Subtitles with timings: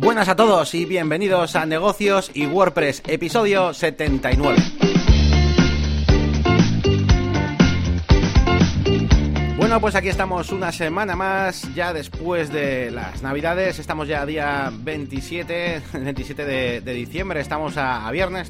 [0.00, 4.56] Buenas a todos y bienvenidos a Negocios y WordPress, episodio 79.
[9.56, 13.80] Bueno, pues aquí estamos una semana más, ya después de las Navidades.
[13.80, 16.44] Estamos ya día 27, 27
[16.80, 17.40] de, diciembre.
[17.40, 18.48] Estamos a, viernes.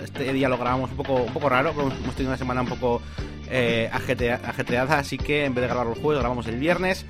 [0.00, 1.70] Este día lo grabamos un poco, un poco raro.
[1.72, 3.02] Hemos tenido una semana un poco
[3.50, 7.04] eh, ajetreada, así que en vez de grabar el jueves, grabamos el viernes.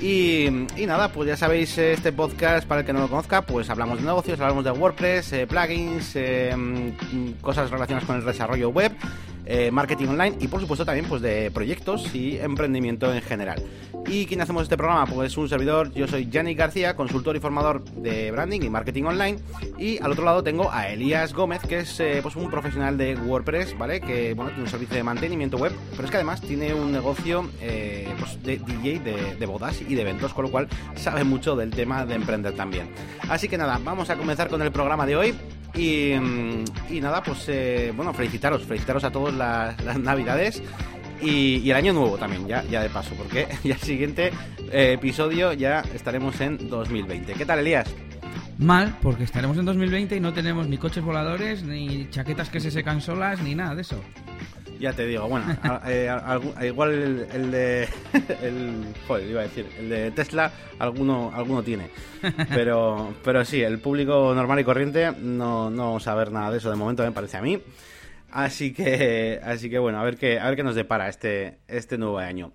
[0.00, 0.46] Y,
[0.76, 3.98] y nada, pues ya sabéis, este podcast, para el que no lo conozca, pues hablamos
[3.98, 8.92] de negocios, hablamos de WordPress, eh, plugins, eh, mm, cosas relacionadas con el desarrollo web,
[9.50, 13.62] eh, marketing online y por supuesto también pues de proyectos y emprendimiento en general.
[14.06, 15.06] ¿Y quién hacemos este programa?
[15.06, 19.38] Pues un servidor, yo soy Yannick García, consultor y formador de branding y marketing online.
[19.78, 23.16] Y al otro lado tengo a Elías Gómez, que es eh, pues un profesional de
[23.16, 24.00] WordPress, ¿vale?
[24.00, 27.48] Que bueno, tiene un servicio de mantenimiento web, pero es que además tiene un negocio
[27.60, 31.56] eh, pues, de DJ de, de bodas y de eventos, con lo cual sabe mucho
[31.56, 32.90] del tema de emprender también.
[33.28, 35.34] Así que nada, vamos a comenzar con el programa de hoy.
[35.74, 40.62] Y, mm, y nada, pues eh, bueno, felicitaros, felicitaros a todos las, las navidades
[41.20, 44.32] y, el año nuevo también, ya, ya de paso, porque ya el siguiente
[44.70, 47.34] eh, episodio ya estaremos en 2020.
[47.34, 47.88] ¿Qué tal, Elías?
[48.58, 52.70] Mal, porque estaremos en 2020 y no tenemos ni coches voladores, ni chaquetas que se
[52.70, 54.00] secan solas, ni nada de eso.
[54.80, 57.88] Ya te digo, bueno, a- eh, a- igual el, el de.
[58.42, 61.90] El, joder, iba a decir, el de Tesla, alguno, alguno tiene.
[62.48, 66.58] Pero, pero sí, el público normal y corriente no, no vamos a ver nada de
[66.58, 67.60] eso de momento, me parece a mí.
[68.30, 71.96] Así que, así que bueno, a ver qué, a ver qué nos depara este, este
[71.98, 72.52] nuevo año.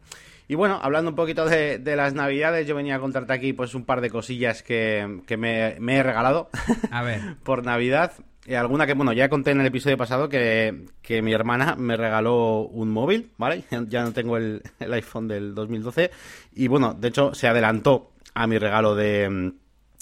[0.48, 3.74] Y bueno, hablando un poquito de, de las navidades, yo venía a contarte aquí pues
[3.76, 6.50] un par de cosillas que, que me, me he regalado
[6.92, 8.12] A ver, por Navidad.
[8.46, 11.96] Y alguna que, bueno, ya conté en el episodio pasado que, que mi hermana me
[11.96, 13.64] regaló un móvil, ¿vale?
[13.88, 16.12] Ya no tengo el, el iPhone del 2012.
[16.56, 19.54] Y bueno, de hecho, se adelantó a mi regalo de,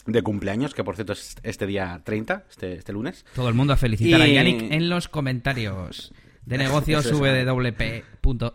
[0.06, 3.26] de cumpleaños, que por cierto es este día 30, este, este lunes.
[3.36, 6.14] todo el mundo a felicitar a Yannick en los comentarios
[6.46, 7.18] de negocios Eso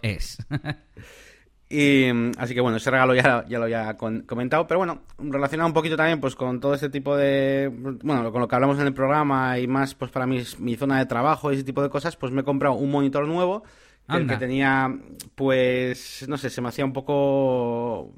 [0.03, 0.39] es.
[1.69, 5.75] Y así que bueno, ese regalo ya, ya lo había comentado, pero bueno, relacionado un
[5.75, 7.73] poquito también pues con todo este tipo de,
[8.03, 10.99] bueno, con lo que hablamos en el programa y más pues para mi, mi zona
[10.99, 13.65] de trabajo y ese tipo de cosas, pues me he comprado un monitor nuevo,
[14.09, 14.97] que el que tenía
[15.35, 18.13] pues, no sé, se me hacía un poco...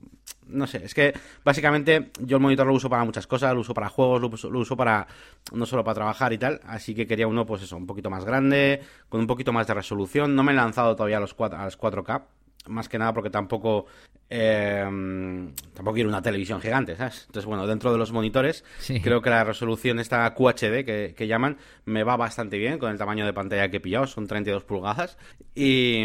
[0.47, 1.13] No sé, es que
[1.45, 4.51] básicamente yo el monitor lo uso para muchas cosas, lo uso para juegos, lo uso,
[4.51, 5.07] lo uso para
[5.53, 8.25] no solo para trabajar y tal, así que quería uno pues eso, un poquito más
[8.25, 8.81] grande,
[9.11, 11.65] con un poquito más de resolución, no me he lanzado todavía a los, cuatro, a
[11.65, 12.23] los 4K,
[12.69, 13.87] más que nada porque tampoco
[14.31, 14.83] eh,
[15.75, 17.25] tampoco quiero una televisión gigante, ¿sabes?
[17.27, 19.01] Entonces, bueno, dentro de los monitores, Sí.
[19.01, 22.99] creo que la resolución esta QHD que, que llaman me va bastante bien con el
[22.99, 25.17] tamaño de pantalla que he pillado, son 32 pulgadas
[25.55, 26.05] y,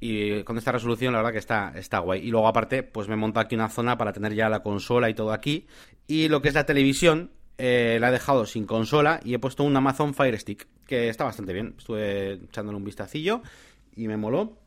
[0.00, 2.20] y con esta resolución la verdad que está, está guay.
[2.26, 5.14] Y luego aparte, pues me monto aquí una zona para tener ya la consola y
[5.14, 5.66] todo aquí
[6.06, 9.62] y lo que es la televisión eh, la he dejado sin consola y he puesto
[9.64, 11.74] un Amazon Fire Stick que está bastante bien.
[11.78, 13.40] Estuve echándole un vistacillo
[13.96, 14.58] y me moló.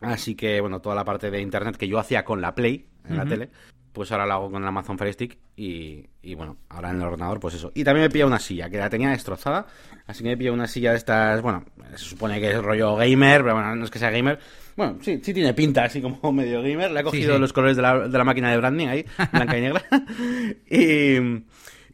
[0.00, 3.16] Así que, bueno, toda la parte de internet que yo hacía con la Play en
[3.16, 3.50] la tele,
[3.92, 7.02] pues ahora la hago con el Amazon Fire Stick y, y, bueno, ahora en el
[7.02, 7.72] ordenador, pues eso.
[7.74, 9.66] Y también me pillado una silla, que la tenía destrozada,
[10.06, 13.42] así que me pillado una silla de estas, bueno, se supone que es rollo gamer,
[13.42, 14.38] pero bueno, no es que sea gamer.
[14.76, 16.90] Bueno, sí, sí tiene pinta, así como medio gamer.
[16.90, 17.40] Le he cogido sí.
[17.40, 19.82] los colores de la, de la máquina de branding ahí, blanca y negra.
[20.70, 21.44] y...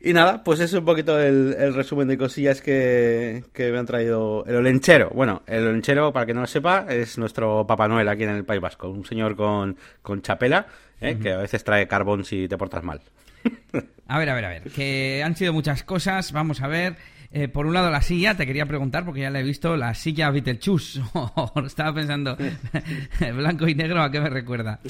[0.04, 3.86] Y nada, pues es un poquito el, el resumen de cosillas que, que me han
[3.86, 5.10] traído el olenchero.
[5.10, 8.44] Bueno, el olenchero, para que no lo sepa, es nuestro Papá Noel aquí en el
[8.44, 8.88] País Vasco.
[8.88, 10.66] Un señor con, con chapela,
[11.00, 11.16] ¿eh?
[11.22, 13.00] que a veces trae carbón si te portas mal.
[14.08, 16.96] A ver, a ver, a ver, que han sido muchas cosas, vamos a ver.
[17.34, 19.94] Eh, por un lado, la silla, te quería preguntar, porque ya la he visto, la
[19.94, 21.00] silla Beetlejuice.
[21.66, 22.36] Estaba pensando,
[23.34, 24.80] blanco y negro, ¿a qué me recuerda?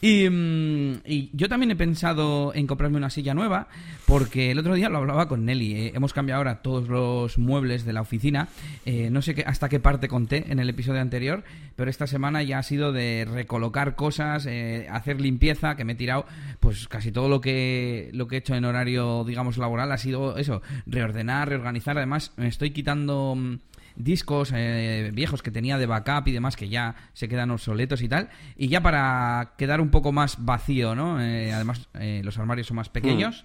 [0.00, 3.68] Y, mm, y yo también he pensado en comprarme una silla nueva,
[4.06, 5.74] porque el otro día lo hablaba con Nelly.
[5.74, 8.48] eh, hemos cambiado ahora todos los muebles de la oficina.
[8.86, 11.44] eh, no sé qué, hasta qué parte conté en el episodio anterior,
[11.76, 14.48] pero esta semana ya ha sido de recolocar cosas,
[14.90, 16.24] hacer limpieza, que me he tirado,
[16.58, 20.38] pues casi todo lo que, lo que he hecho en horario, digamos, laboral ha sido
[20.38, 21.81] eso, reordenar, reorganizar.
[21.86, 23.58] Además, me estoy quitando mm,
[23.96, 28.08] discos eh, viejos que tenía de backup y demás que ya se quedan obsoletos y
[28.08, 28.28] tal.
[28.56, 31.20] Y ya para quedar un poco más vacío, ¿no?
[31.20, 33.44] Eh, además, eh, los armarios son más pequeños.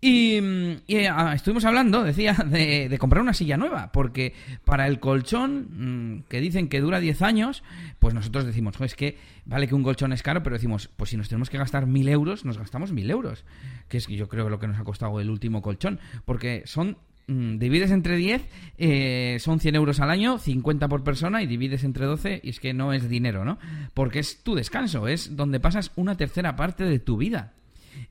[0.00, 4.34] Y, mm, y, ah, estuvimos hablando, decía, de, de comprar una silla nueva, porque
[4.64, 7.62] para el colchón, mm, que dicen que dura 10 años,
[7.98, 11.10] pues nosotros decimos, "Jo, es que vale que un colchón es caro, pero decimos, pues
[11.10, 13.44] si nos tenemos que gastar 1000 euros, nos gastamos 1000 euros,
[13.88, 17.90] que es yo creo lo que nos ha costado el último colchón, porque son divides
[17.90, 22.40] entre 10, eh, son 100 euros al año, 50 por persona, y divides entre 12,
[22.42, 23.58] y es que no es dinero, ¿no?
[23.94, 27.52] Porque es tu descanso, es donde pasas una tercera parte de tu vida.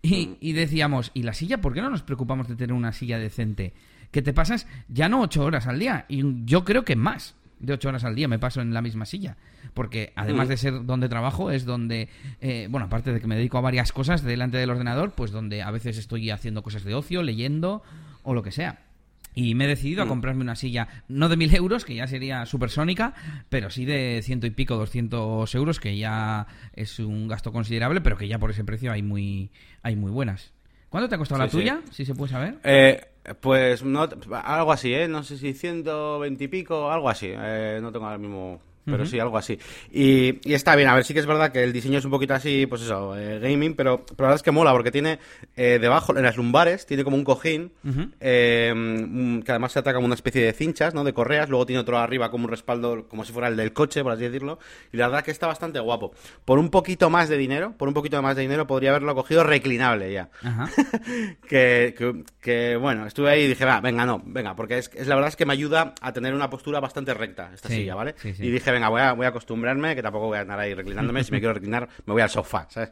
[0.02, 1.62] Y, y decíamos, ¿y la silla?
[1.62, 3.74] ¿Por qué no nos preocupamos de tener una silla decente?
[4.12, 7.74] Que te pasas ya no ocho horas al día, y yo creo que más de
[7.74, 9.38] ocho horas al día me paso en la misma silla.
[9.74, 10.50] Porque además Mm.
[10.50, 12.10] de ser donde trabajo, es donde,
[12.42, 15.62] eh, bueno, aparte de que me dedico a varias cosas delante del ordenador, pues donde
[15.62, 17.82] a veces estoy haciendo cosas de ocio, leyendo
[18.24, 18.80] o lo que sea.
[19.36, 20.10] Y me he decidido a Mm.
[20.10, 23.14] comprarme una silla, no de mil euros, que ya sería supersónica,
[23.50, 28.18] pero sí de ciento y pico, doscientos euros, que ya es un gasto considerable, pero
[28.18, 29.52] que ya por ese precio hay muy,
[29.84, 30.54] hay muy buenas.
[30.90, 31.58] ¿Cuánto te ha costado la sí.
[31.58, 31.82] tuya?
[31.92, 32.56] Si se puede saber.
[32.64, 33.02] Eh,
[33.42, 34.08] pues no,
[34.44, 35.08] algo así, ¿eh?
[35.10, 37.28] No sé si 120 y pico, algo así.
[37.32, 38.62] Eh, no tengo ahora mismo...
[38.86, 39.58] Pero sí, algo así.
[39.92, 42.12] Y, y está bien, a ver, sí que es verdad que el diseño es un
[42.12, 45.20] poquito así, pues eso, eh, gaming, pero, pero la verdad es que mola, porque tiene
[45.56, 47.72] eh, debajo, en las lumbares, tiene como un cojín,
[48.20, 51.04] eh, que además se ataca como una especie de cinchas, ¿no?
[51.04, 54.04] De correas, luego tiene otro arriba como un respaldo, como si fuera el del coche,
[54.04, 54.60] por así decirlo,
[54.94, 56.14] y la verdad que está bastante guapo.
[56.46, 59.44] Por un poquito más de dinero, por un poquito más de dinero, podría haberlo cogido
[59.44, 60.30] reclinable ya
[61.50, 65.08] que, que, que, bueno, estuve ahí y dije, va, venga, no, venga, porque es, es
[65.08, 67.96] la verdad es que me ayuda a tener una postura bastante recta esta Sí, silla,
[67.96, 68.16] ¿vale?
[68.18, 68.46] sí, sí.
[68.46, 71.40] Y dije, venga, voy a, acostumbrarme, que tampoco voy a andar ahí reclinándome, si me
[71.40, 72.92] quiero reclinar, me voy al sofá, ¿sabes?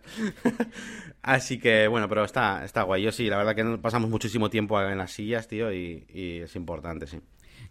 [1.22, 3.04] Así que, bueno, pero está, está guay.
[3.04, 7.08] Yo sí, la verdad que pasamos muchísimo tiempo en las sillas, tío, y, es importante,
[7.08, 7.20] sí.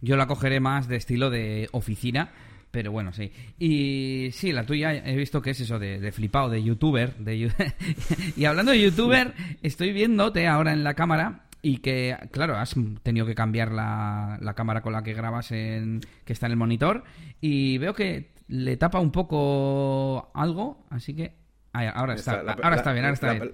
[0.00, 2.32] Yo la cogeré más de estilo de oficina,
[2.70, 3.30] pero bueno, sí.
[3.58, 7.14] Y sí, la tuya he visto que es eso de, flipado, de youtuber.
[7.16, 7.50] De,
[8.36, 12.74] y hablando de youtuber, estoy viéndote ahora en la cámara y que, claro, has
[13.04, 16.58] tenido que cambiar la, la cámara con la que grabas en, que está en el
[16.58, 17.04] monitor
[17.40, 21.36] y veo que le tapa un poco algo, así que...
[21.72, 23.52] ah, ahora está, la- ahora la- está bien, ahora está la- bien.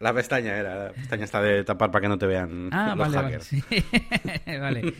[0.00, 2.98] La pestaña era, la pestaña está de tapar para que no te vean Ah, los
[2.98, 3.28] vale, vale.
[3.28, 3.44] hackers.
[3.44, 3.62] sí.
[4.60, 4.94] Vale.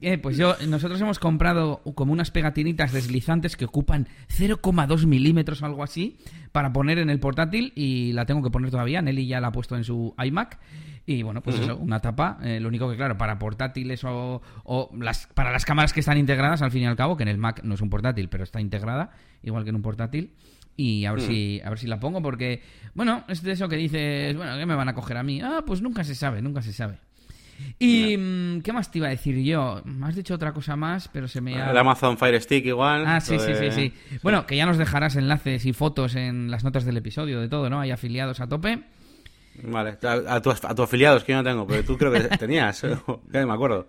[0.00, 5.66] Eh, pues yo, nosotros hemos comprado como unas pegatinitas deslizantes que ocupan 0,2 milímetros o
[5.66, 6.18] algo así
[6.52, 9.00] para poner en el portátil y la tengo que poner todavía.
[9.02, 10.58] Nelly ya la ha puesto en su iMac.
[11.06, 12.38] Y bueno, pues eso, una tapa.
[12.42, 16.16] eh, lo único que, claro, para portátiles o, o las, para las cámaras que están
[16.16, 18.44] integradas, al fin y al cabo, que en el Mac no es un portátil, pero
[18.44, 19.10] está integrada,
[19.42, 20.32] igual que en un portátil.
[20.76, 22.62] Y a ver, si, a ver si la pongo, porque,
[22.94, 25.40] bueno, es de eso que dices, bueno, ¿qué me van a coger a mí?
[25.40, 26.98] Ah, pues nunca se sabe, nunca se sabe.
[27.78, 29.82] ¿Y mm, qué más te iba a decir yo?
[29.84, 31.70] Me has dicho otra cosa más, pero se me ha...
[31.70, 33.04] El Amazon Fire Stick igual.
[33.06, 34.18] Ah, sí, sí, sí, sí.
[34.22, 37.70] Bueno, que ya nos dejarás enlaces y fotos en las notas del episodio, de todo,
[37.70, 37.78] ¿no?
[37.80, 38.82] Hay afiliados a tope.
[39.62, 42.20] Vale, a, a tu, a tu afiliados que yo no tengo, pero tú creo que
[42.38, 42.80] tenías,
[43.32, 43.86] que no me acuerdo.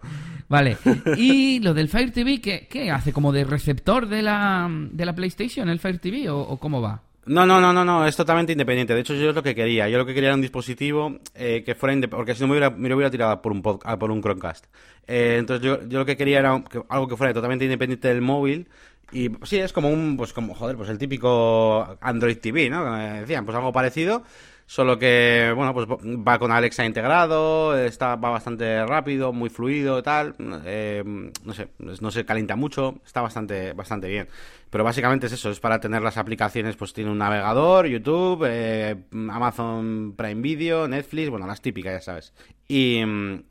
[0.48, 0.78] Vale.
[1.18, 3.12] Y lo del Fire TV, ¿qué, qué hace?
[3.12, 7.02] ¿Como de receptor de la, de la PlayStation, el Fire TV, o, o cómo va?
[7.28, 8.94] No, no, no, no, no, es totalmente independiente.
[8.94, 9.90] De hecho, yo es lo que quería.
[9.90, 12.52] Yo lo que quería era un dispositivo eh, que fuera independiente, porque si no me
[12.52, 14.66] hubiera, me hubiera tirado por un, pod- ah, por un Chromecast.
[15.08, 18.22] Eh, entonces, yo, yo lo que quería era que- algo que fuera totalmente independiente del
[18.22, 18.68] móvil.
[19.12, 22.92] Y sí, es como un, pues como, joder, pues el típico Android TV, ¿no?
[22.92, 24.24] Me decían, pues algo parecido.
[24.68, 30.36] Solo que, bueno, pues va con Alexa integrado, está, va bastante rápido, muy fluido, tal.
[30.66, 34.28] eh, no sé, no se calienta mucho, está bastante, bastante bien.
[34.72, 38.96] Pero básicamente es eso, es para tener las aplicaciones, pues tiene un navegador, YouTube, eh,
[39.12, 42.34] Amazon Prime Video, Netflix, bueno, las típicas, ya sabes.
[42.68, 43.02] Y,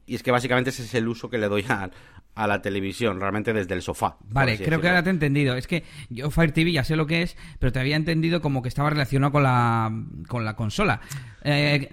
[0.07, 1.91] y es que básicamente ese es el uso que le doy a,
[2.35, 4.17] a la televisión, realmente desde el sofá.
[4.29, 5.55] Vale, creo que ahora te he entendido.
[5.57, 8.63] Es que yo Fire TV ya sé lo que es, pero te había entendido como
[8.63, 9.93] que estaba relacionado con la,
[10.27, 11.01] con la consola.
[11.43, 11.89] Eh.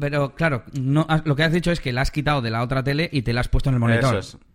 [0.00, 2.82] Pero claro, no, lo que has dicho es que la has quitado de la otra
[2.82, 4.16] tele y te la has puesto en el monitor.
[4.16, 4.46] Eso es.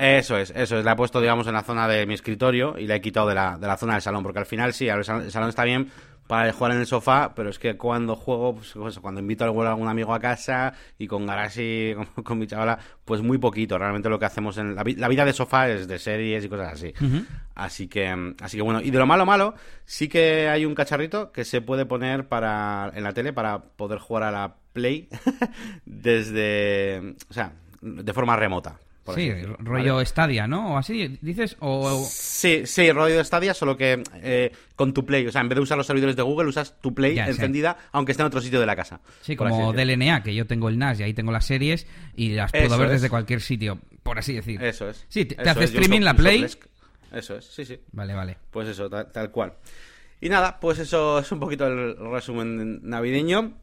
[0.00, 0.84] Eso es, eso es.
[0.84, 3.34] La he puesto, digamos, en la zona de mi escritorio y la he quitado de
[3.34, 5.90] la, de la zona del salón, porque al final sí, el salón está bien
[6.30, 9.48] para jugar en el sofá, pero es que cuando juego, pues, pues, cuando invito a
[9.48, 13.76] algún amigo a casa y con Garaxy, con, con mi chavala, pues muy poquito.
[13.76, 16.48] Realmente lo que hacemos en la, vi- la vida de sofá es de series y
[16.48, 16.94] cosas así.
[17.56, 20.74] Así que, mm, así que bueno, y de lo malo malo, sí que hay un
[20.76, 25.08] cacharrito que se puede poner para en la tele para poder jugar a la Play
[25.84, 28.78] desde, o sea, de forma remota.
[29.10, 30.06] Por Sí, rollo ¿vale?
[30.06, 30.74] Stadia, ¿no?
[30.74, 32.04] O así, dices, o...
[32.08, 35.26] Sí, sí, rollo Stadia, solo que eh, con tu Play.
[35.26, 37.76] O sea, en vez de usar los servidores de Google, usas tu Play Ya encendida,
[37.92, 39.00] aunque esté en otro sitio de la casa.
[39.20, 39.72] Sí, como.
[39.72, 41.86] DLNA, que yo tengo el NAS y ahí tengo las series
[42.16, 42.92] y las puedo Eso ver es.
[42.94, 44.62] desde cualquier sitio, por así decir.
[44.62, 45.04] Eso es.
[45.08, 46.46] Sí, te, hace es, streaming uso- la Play.
[47.12, 47.78] Eso es, sí, sí.
[47.92, 48.36] Vale, vale.
[48.50, 49.54] Pues eso, tal, tal cual.
[50.20, 53.54] Y nada, pues eso es un poquito el resumen navideño.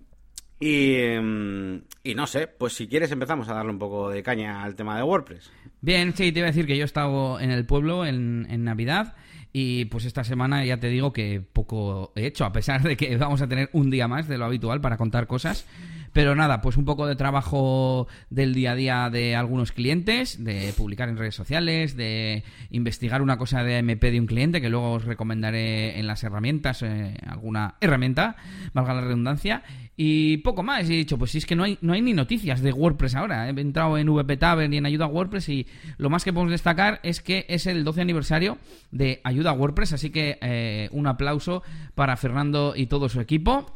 [0.59, 4.63] Y, mm, y no sé, pues si quieres empezamos a darle un poco de caña
[4.63, 5.51] al tema de WordPress.
[5.81, 8.63] Bien, sí, te iba a decir que yo he estado en el pueblo en, en
[8.63, 9.15] Navidad
[9.53, 13.15] y pues esta semana ya te digo que poco he hecho, a pesar de que
[13.17, 15.65] vamos a tener un día más de lo habitual para contar cosas.
[16.17, 20.73] Pero nada, pues un poco de trabajo del día a día de algunos clientes, de
[20.75, 24.93] publicar en redes sociales, de investigar una cosa de MP de un cliente, que luego
[24.93, 28.35] os recomendaré en las herramientas, eh, alguna herramienta,
[28.73, 29.61] valga la redundancia.
[29.95, 32.63] Y poco más, he dicho, pues si es que no hay, no hay ni noticias
[32.63, 33.47] de WordPress ahora.
[33.47, 35.67] He entrado en VP Tavern y en Ayuda WordPress y
[35.99, 38.57] lo más que podemos destacar es que es el 12 aniversario
[38.89, 41.61] de Ayuda WordPress, así que eh, un aplauso
[41.93, 43.71] para Fernando y todo su equipo.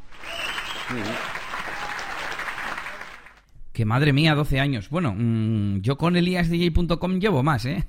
[3.73, 4.89] Que madre mía, 12 años.
[4.89, 7.83] Bueno, mm, yo con eliasdj.com llevo más, ¿eh?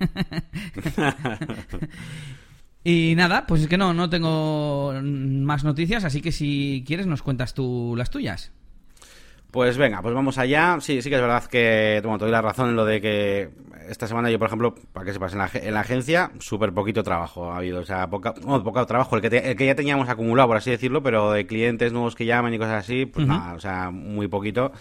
[2.84, 7.22] y nada, pues es que no, no tengo más noticias, así que si quieres nos
[7.22, 8.52] cuentas tú las tuyas.
[9.52, 10.78] Pues venga, pues vamos allá.
[10.80, 13.50] Sí, sí que es verdad que bueno, te doy la razón en lo de que
[13.86, 17.02] esta semana yo, por ejemplo, para que sepas, en la, en la agencia, súper poquito
[17.02, 17.80] trabajo ha habido.
[17.80, 20.70] O sea, poca, no, poco trabajo, el que, el que ya teníamos acumulado, por así
[20.70, 24.26] decirlo, pero de clientes nuevos que llaman y cosas así, pues nada, o sea, muy
[24.26, 24.72] poquito.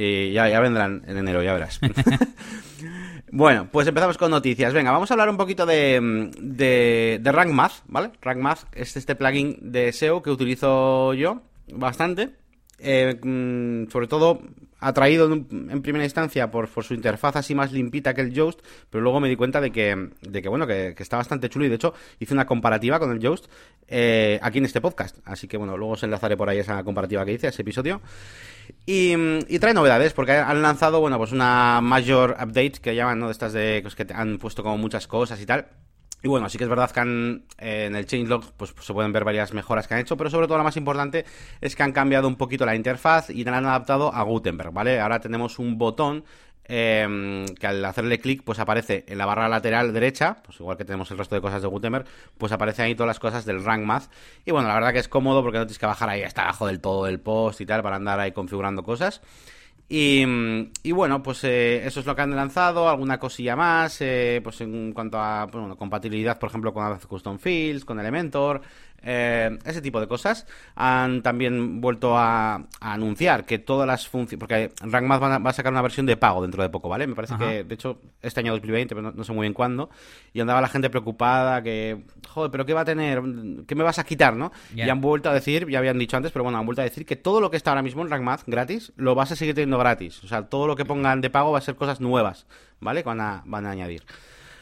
[0.00, 1.80] Y ya, vendrán en enero, ya verás.
[3.32, 4.72] bueno, pues empezamos con noticias.
[4.72, 8.12] Venga, vamos a hablar un poquito de, de, de Rank Math, ¿vale?
[8.22, 12.30] Rank Math es este plugin de SEO que utilizo yo bastante
[12.80, 14.40] eh, mm, sobre todo
[14.78, 19.18] atraído en, primera instancia por, su interfaz así más limpita que el Yoast, pero luego
[19.18, 21.94] me di cuenta de que, de que bueno, que, está bastante chulo y de hecho
[22.20, 23.46] hice una comparativa con el Yoast
[23.88, 25.18] eh, aquí en este podcast.
[25.24, 28.00] Así que bueno, luego os enlazaré por ahí esa comparativa que hice, ese episodio.
[28.86, 29.14] Y,
[29.58, 33.26] trae novedades, porque han lanzado, bueno, pues una major update que llaman, ¿no?
[33.26, 35.66] De estas de pues, que han puesto como muchas cosas y tal.
[36.20, 39.12] Y bueno, sí que es verdad que han, eh, en el changelog pues, se pueden
[39.12, 41.24] ver varias mejoras que han hecho, pero sobre todo la más importante
[41.60, 44.98] es que han cambiado un poquito la interfaz y la han adaptado a Gutenberg, ¿vale?
[44.98, 46.24] Ahora tenemos un botón
[46.68, 50.84] em, que al hacerle clic pues aparece en la barra lateral derecha, pues igual que
[50.84, 52.04] tenemos el resto de cosas de Gutenberg,
[52.36, 54.10] pues aparece ahí todas las cosas del Rank Math.
[54.44, 56.66] Y bueno, la verdad que es cómodo porque no tienes que bajar ahí hasta abajo
[56.66, 59.20] del todo del post y tal para andar ahí configurando cosas.
[59.90, 64.60] Y, bueno, pues eh, eso es lo que han lanzado, alguna cosilla más, eh, pues
[64.60, 68.60] en cuanto a pues compatibilidad, por ejemplo, con Custom Fields, con Elementor,
[69.02, 70.46] eh, ese tipo de cosas.
[70.74, 75.72] Han también vuelto a, anunciar que todas las funciones, porque RankMath va, va, a sacar
[75.72, 77.06] una versión de pago dentro de poco, ¿vale?
[77.06, 79.90] Me parece que, de hecho, este año 2020, pero no, sé muy bien cuándo,
[80.32, 83.22] y andaba la gente preocupada que, joder, pero ¿qué va a tener?
[83.66, 84.52] ¿Qué me vas a quitar, no?
[84.74, 87.06] Y han vuelto a decir, ya habían dicho antes, pero bueno, han vuelto a decir
[87.06, 89.78] que todo lo que está ahora mismo en RankMath gratis, lo vas a seguir teniendo
[89.78, 90.22] gratis.
[90.24, 92.46] O sea, todo lo que pongan de pago va a ser cosas nuevas,
[92.80, 93.02] ¿vale?
[93.02, 94.04] Que van a, van a añadir.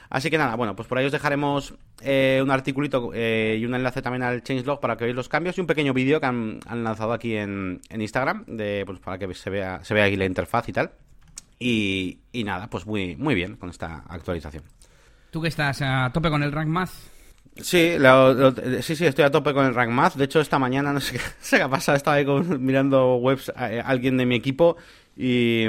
[0.08, 3.74] Así que nada, bueno, pues por ahí os dejaremos eh, un articulito eh, y un
[3.74, 6.60] enlace también al changelog para que veáis los cambios y un pequeño vídeo que han,
[6.70, 10.68] lanzado aquí en, Instagram de, pues, para que se vea, se vea aquí la interfaz
[10.68, 10.92] y tal.
[11.58, 14.64] Y, nada, pues muy, muy bien con esta actualización.
[15.30, 16.90] ¿Tú que estás a tope con el Rank Math?
[17.56, 17.96] Sí,
[18.82, 20.14] sí, sí, estoy a tope con el Rank Math.
[20.14, 21.18] De hecho, esta mañana, no sé
[21.50, 22.26] qué, ha pasado, estaba ahí
[22.58, 24.76] mirando webs a, eh, alguien de mi equipo
[25.16, 25.64] y,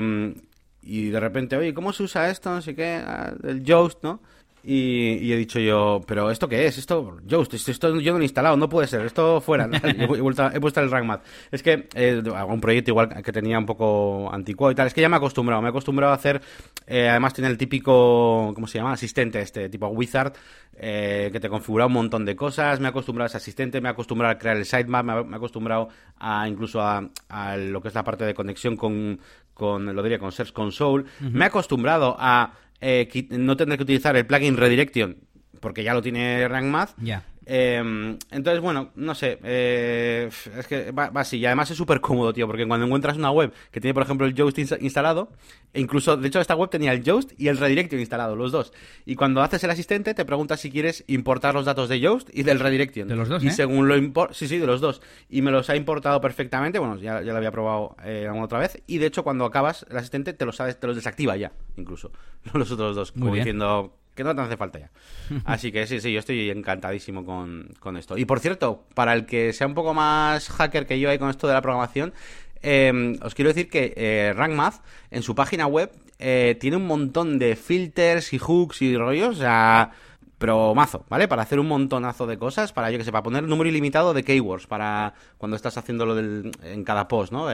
[0.81, 2.50] y de repente, oye, ¿cómo se usa esto?
[2.50, 4.22] No sé qué, ah, el Yoast, ¿no?
[4.69, 6.77] Y, he dicho yo, ¿pero esto qué es?
[6.77, 9.69] Esto, Yoast, esto, yo no lo he instalado, no puede ser, esto fuera.
[9.81, 14.74] he, puesto el rank Es que eh, un proyecto igual que tenía un poco anticuado
[14.74, 14.88] y tal.
[14.88, 16.41] Es que ya me he acostumbrado, me he acostumbrado a hacer.
[16.86, 18.91] Eh, además, tiene el típico, ¿cómo se llama?
[18.91, 20.33] Asistente, este tipo Wizard,
[20.75, 22.81] eh, que te configura un montón de cosas.
[22.81, 25.36] Me he acostumbrado a ese asistente, me he acostumbrado a crear el sitemap, me he
[25.38, 25.88] acostumbrado
[26.19, 27.07] a incluso a,
[27.55, 29.17] lo que es la parte de conexión con,
[29.53, 31.05] con lo diría, con Search Console.
[31.21, 35.17] Me he acostumbrado a eh, no tendré que utilizar el plugin Redirection
[35.60, 36.91] porque ya lo tiene RankMath.
[37.01, 37.24] Ya.
[37.49, 39.39] Em, entonces, bueno, no sé.
[39.41, 41.37] Eh, es que va, así.
[41.37, 42.45] Y además es súper cómodo, tío.
[42.45, 45.31] Porque cuando encuentras una web que tiene, por ejemplo, el Yoast instalado,
[45.73, 48.73] e incluso, de hecho, esta web tenía el Yoast y el Redirection instalado, los dos.
[49.05, 52.43] Y cuando haces el asistente, te pregunta si quieres importar los datos de Yoast y
[52.43, 53.07] del Redirection.
[53.07, 53.51] De los dos, Y ¿eh?
[53.51, 55.01] según lo import Sí, sí, de los dos.
[55.29, 56.79] Y me los ha importado perfectamente.
[56.79, 58.83] Bueno, ya, ya lo había probado eh, alguna otra vez.
[58.87, 62.11] Y de hecho, cuando acabas el asistente, te los, te los desactiva ya, incluso.
[62.53, 63.11] Los otros dos.
[63.13, 64.91] como diciendo que no te hace falta ya.
[65.45, 68.17] Así que sí, sí, yo estoy encantadísimo con, esto.
[68.17, 71.29] Y por cierto, para el que sea un poco más hacker que yo ahí con
[71.29, 72.13] esto de la programación,
[72.62, 74.81] eh, os quiero decir que eh, RankMath
[75.12, 79.39] en su página web eh, tiene un montón de filters y hooks y rollos, o
[79.39, 79.91] sea,
[80.39, 81.27] pero mazo, ¿vale?
[81.27, 84.24] Para hacer un montonazo de cosas, para yo que sé, para poner número ilimitado de
[84.24, 87.50] keywords, para cuando estás haciendo lo del, en cada post, ¿no?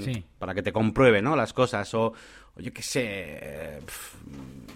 [0.00, 0.24] sí.
[0.38, 1.36] Para que te compruebe, ¿no?
[1.36, 2.14] Las cosas, o,
[2.56, 3.80] yo qué sé,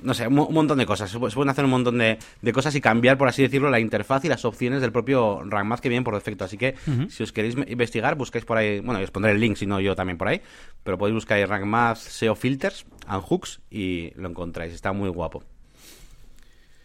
[0.02, 1.10] no sé, un, montón de cosas.
[1.10, 2.18] Se pueden hacer un montón de,
[2.52, 5.88] cosas y cambiar, por así decirlo, la interfaz y las opciones del propio RankMath que
[5.88, 6.44] vienen por defecto.
[6.44, 6.74] Así que
[7.08, 9.94] si os queréis investigar, buscáis por ahí, bueno, os pondré el link, si no yo
[9.94, 10.40] también por ahí,
[10.82, 14.72] pero podéis buscar ahí RankMath SEO Filters and Hooks y lo encontráis.
[14.72, 15.42] Está muy guapo.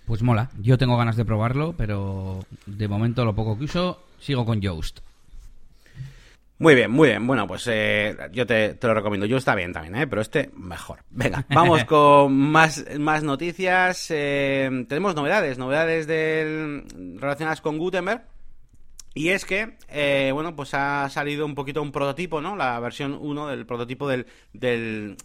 [0.05, 4.45] Pues mola, yo tengo ganas de probarlo, pero de momento lo poco que uso, sigo
[4.45, 5.01] con Yoast.
[6.59, 7.25] Muy bien, muy bien.
[7.27, 9.25] Bueno, pues eh, yo te, lo recomiendo.
[9.27, 10.07] Yo está bien también, ¿eh?
[10.07, 10.99] pero este mejor.
[11.11, 14.07] Venga, vamos con más, más noticias.
[14.09, 16.83] Eh, tenemos novedades, novedades del,
[17.19, 18.23] relacionadas con Gutenberg.
[19.13, 22.55] Y es que, eh, bueno, pues ha salido un poquito un prototipo, ¿no?
[22.55, 25.17] La versión 1 del prototipo del, del,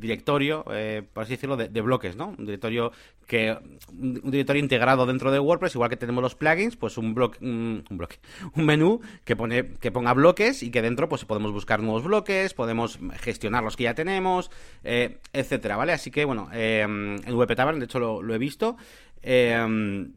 [0.00, 2.34] directorio, eh, por así decirlo, de, bloques, ¿no?
[2.36, 2.90] Un directorio
[3.28, 3.56] que
[3.92, 7.84] un directorio integrado dentro de WordPress, igual que tenemos los plugins, pues un bloque, un,
[7.90, 8.16] bloque,
[8.56, 12.54] un menú que pone que ponga bloques y que dentro pues podemos buscar nuevos bloques,
[12.54, 14.50] podemos gestionar los que ya tenemos,
[14.82, 15.92] eh, etcétera, ¿vale?
[15.92, 18.76] Así que bueno, eh, en WP Tavern, de hecho lo, lo he visto.
[19.22, 20.08] Eh,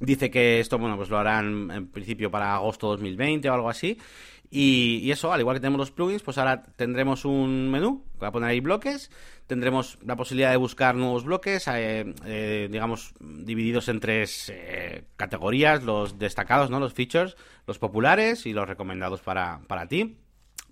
[0.00, 3.98] Dice que esto, bueno, pues lo harán en principio para agosto 2020 o algo así.
[4.50, 8.32] Y, eso, al igual que tenemos los plugins, pues ahora tendremos un menú, va a
[8.32, 9.10] poner ahí bloques,
[9.46, 15.82] tendremos la posibilidad de buscar nuevos bloques, eh, eh, digamos, divididos en tres eh, categorías,
[15.84, 16.80] los destacados, ¿no?
[16.80, 17.36] Los features,
[17.66, 20.16] los populares y los recomendados para, para ti,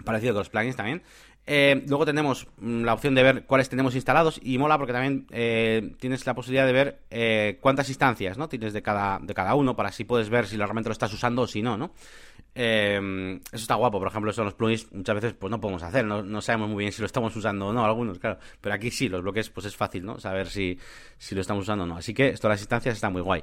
[0.04, 1.02] parecido que los plugins también.
[1.48, 5.26] Eh, luego tenemos mm, la opción de ver cuáles tenemos instalados y mola porque también
[5.30, 9.54] eh, tienes la posibilidad de ver eh, cuántas instancias no tienes de cada, de cada
[9.54, 11.92] uno para así puedes ver si realmente lo estás usando o si no, ¿no?
[12.56, 16.40] Eso está guapo, por ejemplo, eso los plugins muchas veces pues no podemos hacer, no,
[16.40, 19.22] sabemos muy bien si lo estamos usando o no, algunos, claro, pero aquí sí, los
[19.22, 20.18] bloques pues es fácil, ¿no?
[20.18, 20.78] Saber si,
[21.18, 23.42] si lo estamos usando o no, así que esto de las instancias está muy guay.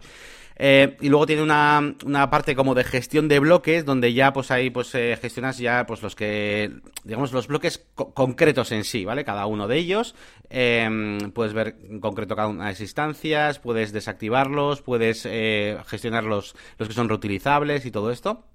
[0.55, 4.51] Eh, y luego tiene una, una, parte como de gestión de bloques, donde ya pues
[4.51, 6.71] ahí pues eh, gestionas ya pues los que,
[7.03, 9.25] digamos, los bloques concretos en sí, ¿vale?
[9.25, 10.15] Cada uno de ellos.
[10.49, 16.23] Em, puedes ver en concreto cada una de las instancias, puedes desactivarlos, puedes eh, gestionar
[16.23, 18.45] los, los que son reutilizables y todo esto.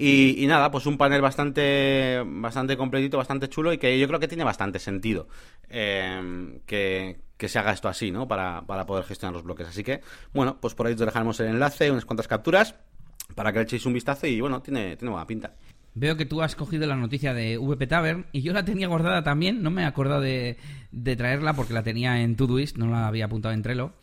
[0.00, 4.28] Y, nada, pues un panel bastante, bastante completito, bastante chulo y que yo creo que
[4.28, 5.26] tiene bastante sentido
[5.68, 8.28] em, que, se haga esto así, ¿no?
[8.28, 9.66] Para, poder gestionar los bloques.
[9.66, 10.00] Así que,
[10.32, 12.76] bueno, pues por ahí os dejaremos el enlace, unas cuantas capturas
[13.34, 15.56] para que le echéis un vistazo y bueno, tiene, tiene buena pinta.
[15.94, 19.24] Veo que tú has cogido la noticia de VP Tavern y yo la tenía guardada
[19.24, 20.58] también, no me he acordado de,
[20.92, 23.94] de traerla porque la tenía en Todoist, no la había apuntado en Trello.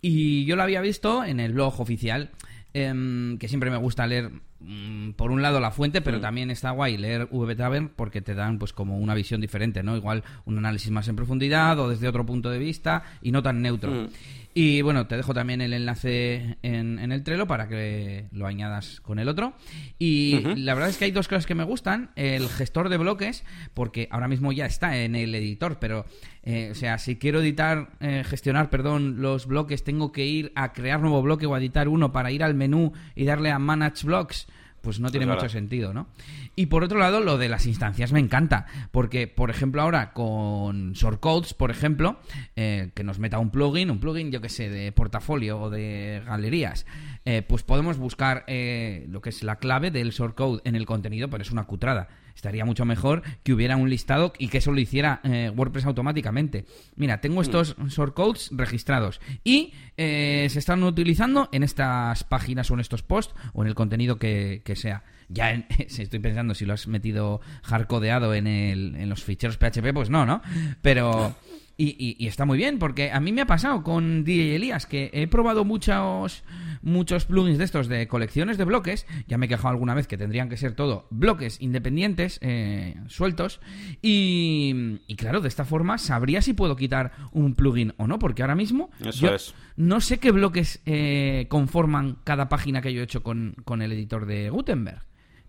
[0.00, 2.32] Y yo la había visto en el blog oficial,
[2.74, 4.30] em, que siempre me gusta leer
[4.66, 6.20] Mm, por un lado la fuente, pero mm.
[6.20, 9.96] también está guay leer VB Tavern porque te dan pues como una visión diferente, ¿no?
[9.96, 13.60] Igual un análisis más en profundidad o desde otro punto de vista y no tan
[13.60, 13.90] neutro.
[13.90, 14.08] Mm.
[14.56, 19.18] Y bueno, te dejo también el enlace en, el Trello para que lo añadas con
[19.18, 19.54] el otro.
[19.98, 22.12] Y la verdad es que hay dos cosas que me gustan.
[22.14, 26.06] El gestor de bloques, porque ahora mismo ya está en el editor, pero,
[26.44, 30.72] eh, o sea, si quiero editar, eh, gestionar, perdón, los bloques, tengo que ir a
[30.72, 34.06] crear nuevo bloque o a editar uno para ir al menú y darle a Manage
[34.06, 34.46] Blocks
[34.84, 36.06] pues no tiene mucho sentido, ¿no?
[36.54, 40.92] Y por otro lado, lo de las instancias me encanta, porque, por ejemplo, ahora con
[40.92, 42.20] Shortcodes, por ejemplo,
[42.54, 46.22] eh, que nos meta un plugin, un plugin, yo que sé, de portafolio o de
[46.26, 46.86] galerías,
[47.24, 51.28] eh, pues podemos buscar eh, lo que es la clave del shortcode en el contenido,
[51.28, 52.08] pero es una cutrada.
[52.34, 55.20] Estaría mucho mejor que hubiera un listado y que eso lo hiciera
[55.54, 56.66] WordPress automáticamente.
[56.96, 57.42] Mira, tengo mm.
[57.42, 63.62] estos shortcodes registrados y se están utilizando en estas páginas o en estos posts o
[63.62, 65.04] en el contenido que, que sea.
[65.28, 70.10] Ya estoy pensando si lo has metido hardcodeado en, el, en los ficheros PHP, pues
[70.10, 70.42] no, ¿no?
[70.82, 71.34] Pero...
[71.76, 75.26] Y, está muy bien, porque a mí me ha pasado con DJ Elías que he
[75.26, 76.44] probado muchos,
[76.82, 79.06] muchos plugins de estos de colecciones de bloques.
[79.26, 83.60] Ya me he quejado alguna vez que tendrían que ser todo bloques independientes, eh, sueltos.
[84.02, 88.54] Y, claro, de esta forma sabría si puedo quitar un plugin o no, porque ahora
[88.54, 89.54] mismo Eso es.
[89.76, 93.90] no sé qué bloques eh, conforman cada página que yo he hecho con, con el
[93.92, 95.02] editor de Gutenberg.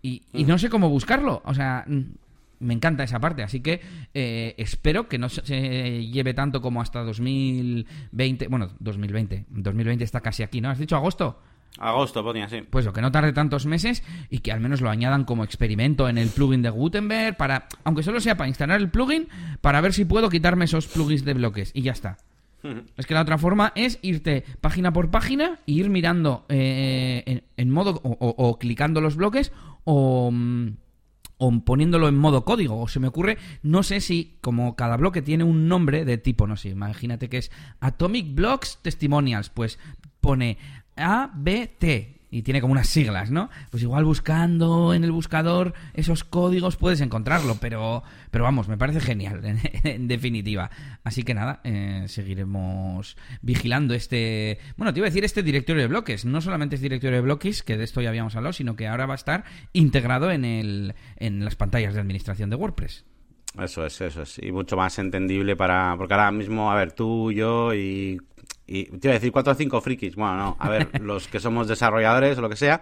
[0.06, 1.42] Y, no sé cómo buscarlo.
[1.46, 2.02] O sea, mm,
[2.60, 3.44] me encanta esa parte.
[3.44, 3.82] Así que
[4.14, 8.48] eh, espero que no se lleve tanto como hasta 2020.
[8.48, 9.46] Bueno, 2020.
[9.50, 10.70] 2020 está casi aquí, ¿no?
[10.70, 11.40] ¿Has dicho agosto?
[11.78, 12.62] Agosto, ponía, sí.
[12.70, 16.08] Pues lo que no tarde tantos meses y que al menos lo añadan como experimento
[16.08, 19.28] en el plugin de Gutenberg para, aunque solo sea para instalar el plugin,
[19.62, 22.18] para ver si puedo quitarme esos plugins de bloques y ya está.
[22.98, 27.70] Es que la otra forma es irte página por página e ir mirando eh, en,
[27.70, 29.52] modo o, clicando los bloques
[29.86, 30.68] mm,
[31.38, 32.80] o, poniéndolo en modo código.
[32.80, 36.48] O se me ocurre, no sé si como cada bloque tiene un nombre de tipo,
[36.48, 39.80] no sé, imagínate que es Atomic Blocks Testimonials, pues
[40.22, 40.58] pone
[40.96, 43.50] A, B, T y tiene como unas siglas, ¿no?
[43.72, 49.00] Pues igual buscando en el buscador esos códigos puedes encontrarlo, pero, pero vamos, me parece
[49.00, 49.40] genial,
[49.84, 50.70] en, definitiva.
[51.06, 55.88] Así que nada, eh, seguiremos vigilando este, bueno, te iba a decir este directorio de
[55.88, 56.26] bloques.
[56.26, 59.06] No solamente es directorio de bloques, que de esto ya habíamos hablado, sino que ahora
[59.06, 63.06] va a estar integrado en, el, en las pantallas de administración de WordPress.
[63.58, 64.40] Eso es, eso es.
[64.44, 65.96] Y mucho más entendible para...
[65.98, 68.20] Porque ahora mismo, a ver, tú, yo y
[68.68, 70.16] y te iba a decir cuatro o cinco frikis.
[70.16, 72.82] Bueno, no, a ver, los que somos desarrolladores o lo que sea,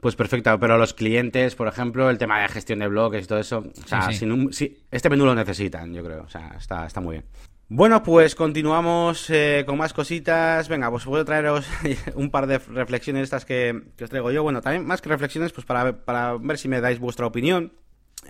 [0.00, 3.38] pues perfecto, pero los clientes, por ejemplo, el tema de gestión de bloques y todo
[3.38, 7.24] eso, o sea, este menú lo necesitan, yo creo, o sea, está, está muy bien.
[7.68, 10.68] Bueno, pues continuamos eh, con más cositas.
[10.68, 11.66] Venga, pues puedo traeros
[12.14, 14.44] un par de reflexiones estas que, os traigo yo.
[14.44, 17.72] Bueno, también más que reflexiones, pues para, para ver si me dais vuestra opinión.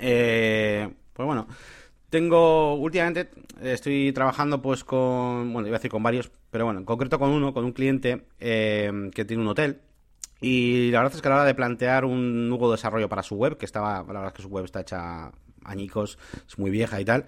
[0.00, 1.46] Eh, pues bueno,
[2.16, 3.28] tengo últimamente,
[3.60, 7.28] estoy trabajando pues con, bueno, iba a decir con varios, pero bueno, en concreto con
[7.28, 9.80] uno, con un cliente eh, que tiene un hotel.
[10.40, 13.34] Y la verdad es que a la hora de plantear un nuevo desarrollo para su
[13.34, 15.30] web, que estaba, la verdad es que su web está hecha
[15.62, 17.26] añicos, es muy vieja y tal.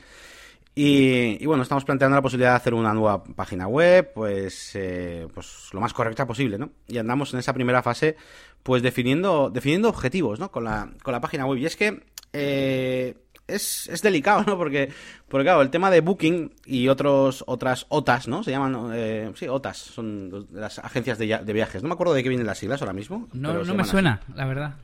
[0.75, 5.69] Y, bueno, estamos planteando la posibilidad de hacer una nueva página web, pues, eh, pues
[5.73, 6.71] lo más correcta posible, ¿no?
[6.87, 8.17] Y andamos en esa primera fase,
[8.63, 10.51] pues definiendo, definiendo objetivos, ¿no?
[10.51, 11.59] Con la, con la página web.
[11.59, 12.01] Y es que
[12.33, 13.17] eh,
[13.49, 14.57] es, es, delicado, ¿no?
[14.57, 14.93] Porque,
[15.29, 18.45] porque, claro, el tema de Booking y otros, otras OTAs, ¿no?
[18.45, 21.83] Se llaman, eh, sí, OTAs, son las agencias de, de, viajes.
[21.83, 23.29] No me acuerdo de qué vienen las siglas ahora mismo.
[23.33, 24.75] No, no me suena, la verdad.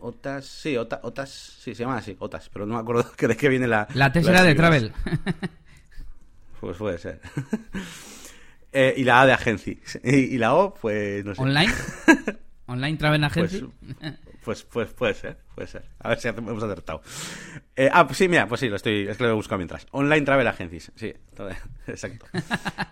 [0.00, 1.30] Otas, sí, Otas,
[1.60, 3.88] sí, se llaman así, Otas, pero no me acuerdo de qué viene la...
[3.94, 4.92] La tesera de Travel.
[6.60, 7.20] Pues puede ser.
[8.70, 9.80] Eh, y la A de Agency.
[10.04, 11.40] Y, la O, pues no sé.
[11.40, 11.72] ¿Online?
[12.66, 13.60] ¿Online Travel Agency?
[13.60, 14.12] Pues,
[14.48, 15.82] pues, pues puede ser puede ser.
[15.98, 17.02] A ver si hemos acertado.
[17.74, 19.88] Eh, ah, pues sí, mira, pues sí, lo estoy, es que lo he buscado mientras.
[19.90, 21.12] Online Travel Agencies, sí,
[21.88, 22.26] exacto.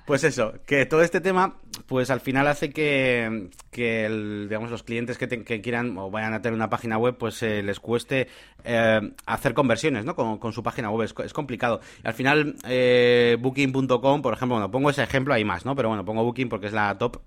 [0.05, 4.09] Pues eso, que todo este tema, pues al final hace que, que
[4.49, 7.79] digamos, los clientes que, quieran o vayan a tener una página web, pues eh, les
[7.79, 8.27] cueste
[8.64, 10.16] eh, hacer conversiones, ¿no?
[10.16, 11.81] Con, su página web, es, complicado.
[12.03, 12.57] Y al final,
[13.38, 15.77] Booking.com, por ejemplo, bueno, pongo ese ejemplo, hay más, ¿no?
[15.77, 17.21] Pero bueno, pongo Booking porque es la top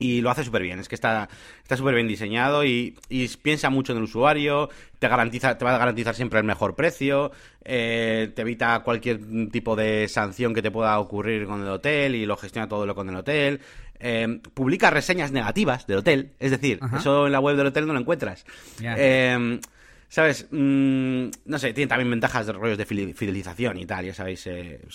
[0.00, 1.28] y lo hace súper bien, es que está
[1.62, 2.96] está súper bien diseñado y,
[3.42, 7.30] piensa mucho en el usuario, te garantiza te va a garantizar siempre el mejor precio,
[7.64, 9.20] eh, te evita cualquier
[9.52, 12.94] tipo de sanción que te pueda ocurrir con el hotel y lo gestiona todo lo
[12.94, 13.60] con el hotel.
[14.02, 17.92] Eh, publica reseñas negativas del hotel, es decir, eso en la web del hotel no
[17.92, 18.46] lo encuentras.
[18.80, 19.60] Eh,
[20.08, 20.48] ¿Sabes?
[20.50, 24.48] Mm, no sé, tiene también ventajas de rollos de fidelización y tal, ya sabéis,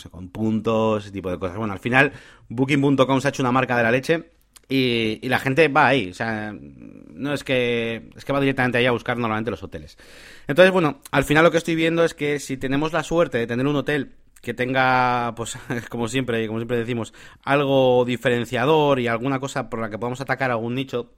[0.10, 1.58] con puntos, ese tipo de cosas.
[1.58, 2.12] Bueno, al final,
[2.50, 4.35] Booking.com se ha hecho una marca de la leche
[4.68, 8.86] y, la gente va ahí, o sea, no es que es que va directamente ahí
[8.86, 9.98] a buscar normalmente los hoteles.
[10.48, 13.48] Entonces, bueno, al final lo que estoy viendo es que si tenemos la suerte de
[13.48, 15.58] tener un hotel que tenga, pues,
[15.90, 20.52] como siempre, como siempre decimos, algo diferenciador y alguna cosa por la que podamos atacar
[20.52, 21.12] algún nicho,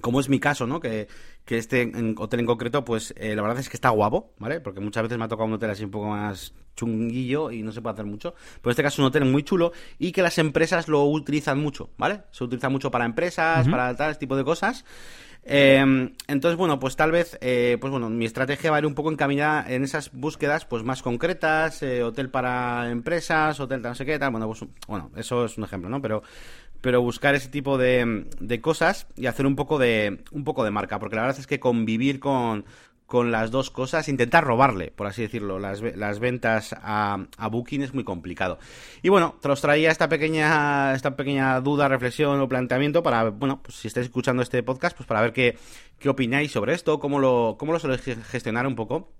[0.00, 0.80] como es mi caso, ¿no?
[0.80, 1.08] Que,
[1.44, 4.60] que este hotel en concreto, pues eh, la verdad es que está guapo, ¿vale?
[4.60, 7.72] Porque muchas veces me ha tocado un hotel así un poco más chunguillo y no
[7.72, 8.34] se puede hacer mucho.
[8.34, 11.58] Pero en este caso es un hotel muy chulo y que las empresas lo utilizan
[11.58, 12.22] mucho, ¿vale?
[12.30, 14.84] Se utiliza mucho para empresas, para tal tipo de cosas.
[15.42, 18.94] Eh, entonces, bueno, pues tal vez, eh, pues bueno, mi estrategia va a ir un
[18.94, 24.18] poco encaminada en esas búsquedas, pues más concretas, hotel para empresas, hotel no sé qué,
[24.18, 26.00] tal, bueno, pues, bueno, eso es un ejemplo, ¿no?
[26.02, 26.22] Pero,
[26.80, 30.70] pero buscar ese tipo de, de cosas y hacer un poco de, un poco de
[30.70, 32.64] marca, porque la verdad es que convivir con,
[33.10, 37.82] con las dos cosas, intentar robarle, por así decirlo, las, las ventas a, a, Booking
[37.82, 38.60] es muy complicado.
[39.02, 43.62] Y bueno, te los traía esta pequeña, esta pequeña duda, reflexión o planteamiento para, bueno,
[43.64, 45.58] pues si estáis escuchando este podcast, pues para ver qué,
[45.98, 49.10] qué opináis sobre esto, cómo lo, cómo lo soléis gestionar un poco.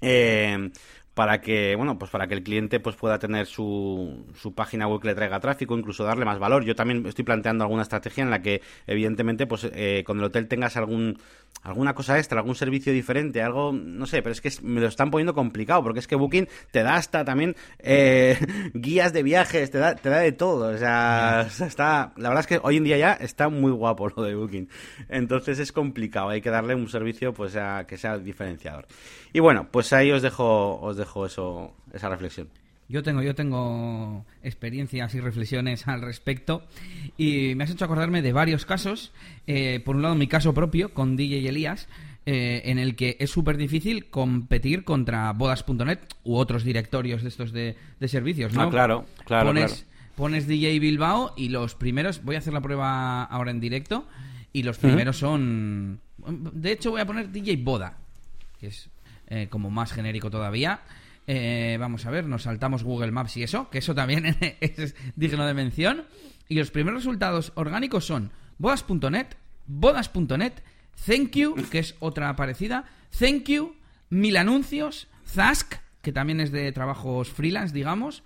[0.00, 0.72] Eh,
[1.16, 5.00] para que bueno pues para que el cliente pues pueda tener su, su página web
[5.00, 6.62] que le traiga tráfico incluso darle más valor.
[6.62, 10.46] Yo también estoy planteando alguna estrategia en la que evidentemente pues eh, con el hotel
[10.46, 11.18] tengas algún
[11.62, 15.10] alguna cosa extra algún servicio diferente algo no sé pero es que me lo están
[15.10, 18.36] poniendo complicado porque es que Booking te da hasta también eh,
[18.74, 20.74] guías de viajes te da te da de todo.
[20.74, 24.22] O sea está la verdad es que hoy en día ya está muy guapo lo
[24.22, 24.68] de Booking.
[25.08, 28.86] Entonces es complicado hay que darle un servicio pues a, que sea diferenciador.
[29.32, 32.48] Y bueno pues ahí os dejo os dejo eso, esa reflexión.
[32.88, 36.62] Yo tengo, yo tengo experiencias y reflexiones al respecto
[37.16, 39.12] y me has hecho acordarme de varios casos.
[39.48, 41.88] Eh, por un lado, mi caso propio con DJ Elías,
[42.26, 47.52] eh, en el que es súper difícil competir contra bodas.net u otros directorios de estos
[47.52, 48.62] de, servicios, ¿no?
[48.62, 53.24] Ah, claro, claro pones, pones DJ Bilbao y los primeros, voy a hacer la prueba
[53.24, 54.06] ahora en directo,
[54.52, 56.00] y los primeros son...
[56.26, 57.98] De hecho, voy a poner DJ Boda,
[58.58, 58.88] que es
[59.28, 60.80] eh, como más genérico todavía.
[61.26, 65.46] Eh, vamos a ver, nos saltamos Google Maps y eso, que eso también es digno
[65.46, 66.04] de mención.
[66.48, 69.26] Y los primeros resultados orgánicos son bodas.net,
[69.66, 70.52] bodas.net,
[71.04, 72.84] Thank You, que es otra parecida,
[73.18, 73.74] Thank You,
[74.10, 78.22] Mil Anuncios, Zask, que también es de trabajos freelance, digamos.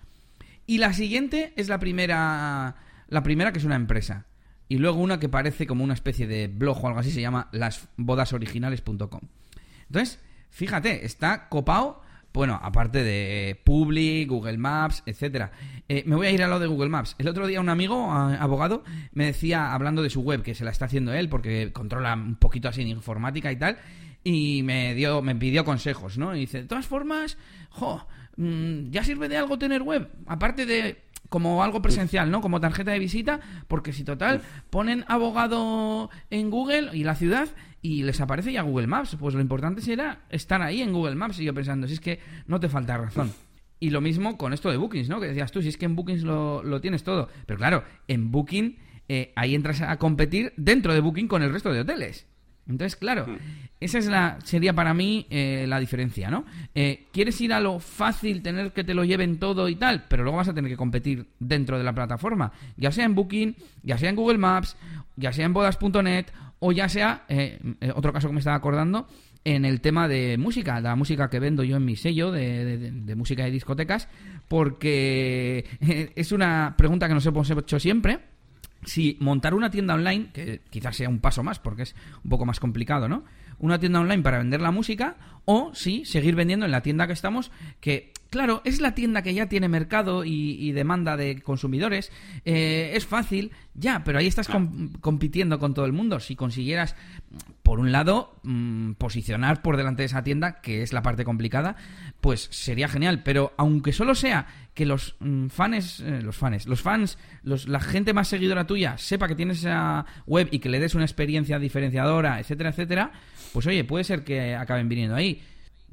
[0.66, 2.76] Y la siguiente es la primera,
[3.08, 4.26] la primera que es una empresa.
[4.68, 7.48] Y luego una que parece como una especie de blog o algo así, se llama
[7.50, 9.20] lasbodasoriginales.com.
[9.88, 15.50] Entonces, Fíjate, está copado bueno, aparte de Public, Google Maps, etcétera.
[15.88, 17.16] Eh, me voy a ir a lo de Google Maps.
[17.18, 20.70] El otro día un amigo, abogado, me decía, hablando de su web, que se la
[20.70, 23.78] está haciendo él porque controla un poquito así en informática y tal,
[24.22, 26.36] y me dio, me pidió consejos, ¿no?
[26.36, 27.36] Y dice, de todas formas,
[27.70, 32.40] jo, mm, ya sirve de algo tener web, aparte de como algo presencial, ¿no?
[32.40, 37.48] Como tarjeta de visita, porque si total ponen abogado en Google y la ciudad
[37.82, 41.40] y les aparece ya Google Maps, pues lo importante será estar ahí en Google Maps
[41.40, 43.32] y yo pensando, si es que no te falta razón.
[43.78, 45.20] Y lo mismo con esto de Bookings, ¿no?
[45.20, 47.28] Que decías tú, si es que en Bookings lo, lo tienes todo.
[47.46, 48.76] Pero claro, en Booking
[49.08, 52.26] eh, ahí entras a competir dentro de Booking con el resto de hoteles.
[52.68, 53.38] Entonces, claro, hmm.
[53.80, 56.44] esa es la, sería para mí eh, la diferencia, ¿no?
[56.74, 60.04] Eh, ¿Quieres ir a lo fácil, tener que te lo lleven todo y tal?
[60.08, 63.56] Pero luego vas a tener que competir dentro de la plataforma, ya sea en Booking,
[63.82, 64.76] ya sea en Google Maps,
[65.16, 66.26] ya sea en bodas.net
[66.60, 67.58] o ya sea, eh,
[67.94, 69.08] otro caso que me estaba acordando,
[69.44, 73.14] en el tema de música, la música que vendo yo en mi sello de, de
[73.16, 74.08] música de discotecas,
[74.48, 75.64] porque
[76.14, 78.20] es una pregunta que nos hemos hecho siempre
[78.84, 81.94] si montar una tienda online, que quizás sea un paso más porque es
[82.24, 83.24] un poco más complicado, ¿no?
[83.58, 87.12] Una tienda online para vender la música o si seguir vendiendo en la tienda que
[87.12, 92.10] estamos, que claro, es la tienda que ya tiene mercado y, demanda de consumidores,
[92.44, 94.48] eh, es fácil, ya, pero ahí estás
[95.00, 96.20] compitiendo con todo el mundo.
[96.20, 96.94] Si consiguieras,
[97.62, 101.76] por un lado, mm, posicionar por delante de esa tienda, que es la parte complicada,
[102.20, 103.22] pues sería genial.
[103.22, 107.80] Pero aunque solo sea que los mm, fans, eh, los fans, los fans, los, la
[107.80, 111.58] gente más seguidora tuya sepa que tienes esa web y que le des una experiencia
[111.58, 113.12] diferenciadora, etcétera, etcétera,
[113.52, 115.42] pues oye, puede ser que acaben viniendo ahí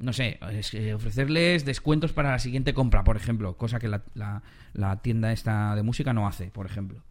[0.00, 0.38] no sé,
[0.72, 4.02] eh, ofrecerles descuentos para la siguiente compra, por ejemplo, cosa que la,
[4.74, 7.02] la, tienda esta de música no hace, por ejemplo.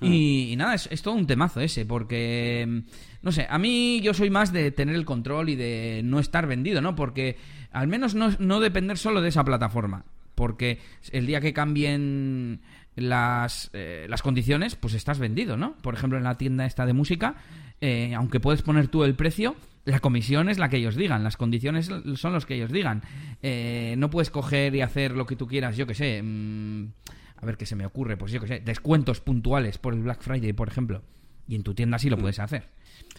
[0.00, 0.06] Ah.
[0.06, 2.78] Y, nada, es, todo un temazo ese, porque, mm,
[3.22, 6.46] no sé, a mí yo soy más de tener el control y de no estar
[6.46, 6.94] vendido, ¿no?
[6.96, 7.36] Porque
[7.70, 10.04] al menos no, no depender solo de esa plataforma,
[10.34, 10.78] porque
[11.12, 12.60] el día que cambien
[13.00, 15.76] las, eh, las condiciones, pues estás vendido, ¿no?
[15.76, 17.36] Por ejemplo, en la tienda esta de música,
[17.80, 21.36] eh, aunque puedes poner tú el precio, la comisión es la que ellos digan, las
[21.36, 23.02] condiciones son los que ellos digan.
[23.42, 26.22] Eh, no puedes coger y hacer lo que tú quieras, yo que sé.
[26.22, 26.92] Mm,
[27.40, 30.22] a ver qué se me ocurre, pues yo que sé, descuentos puntuales por el Black
[30.22, 31.02] Friday, por ejemplo.
[31.46, 32.20] Y en tu tienda sí lo mm.
[32.20, 32.68] puedes hacer.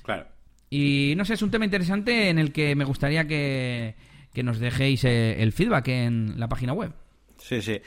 [0.03, 0.27] Claro.
[0.69, 3.95] Y no sé, es un tema interesante en el que me gustaría que,
[4.33, 6.93] que nos dejéis eh, el feedback en la página web.
[7.37, 7.79] Sí, sí.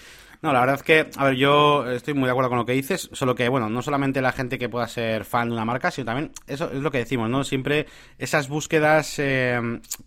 [0.43, 2.73] No, la verdad es que, a ver, yo estoy muy de acuerdo con lo que
[2.73, 5.93] dices, solo que, bueno, no solamente la gente que pueda ser fan de una marca,
[5.93, 7.45] sino también, eso es lo que decimos, ¿no?
[7.45, 7.87] Siempre
[8.19, 9.61] esas búsquedas, eh,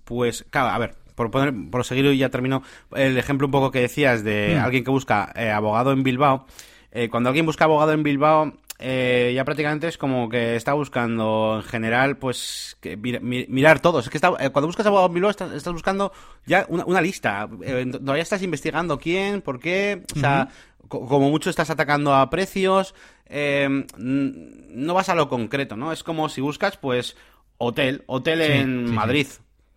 [0.03, 3.71] pues, claro, a ver, por, poner, por seguir y ya termino, el ejemplo un poco
[3.71, 4.63] que decías de mm.
[4.65, 6.45] alguien que busca eh, abogado en Bilbao,
[6.91, 11.55] eh, cuando alguien busca abogado en Bilbao, eh, ya prácticamente es como que está buscando
[11.57, 13.99] en general, pues, que mirar todo.
[13.99, 16.11] Es que está, eh, cuando buscas abogado Bilbao estás, buscando
[16.45, 17.47] ya una, lista.
[17.63, 20.03] Eh, todavía estás investigando quién, por qué.
[20.15, 20.49] O sea,
[20.87, 22.93] como mucho estás atacando a precios.
[23.29, 25.93] no vas a lo concreto, ¿no?
[25.93, 27.15] Es como si buscas, pues,
[27.57, 29.27] hotel, hotel en Madrid.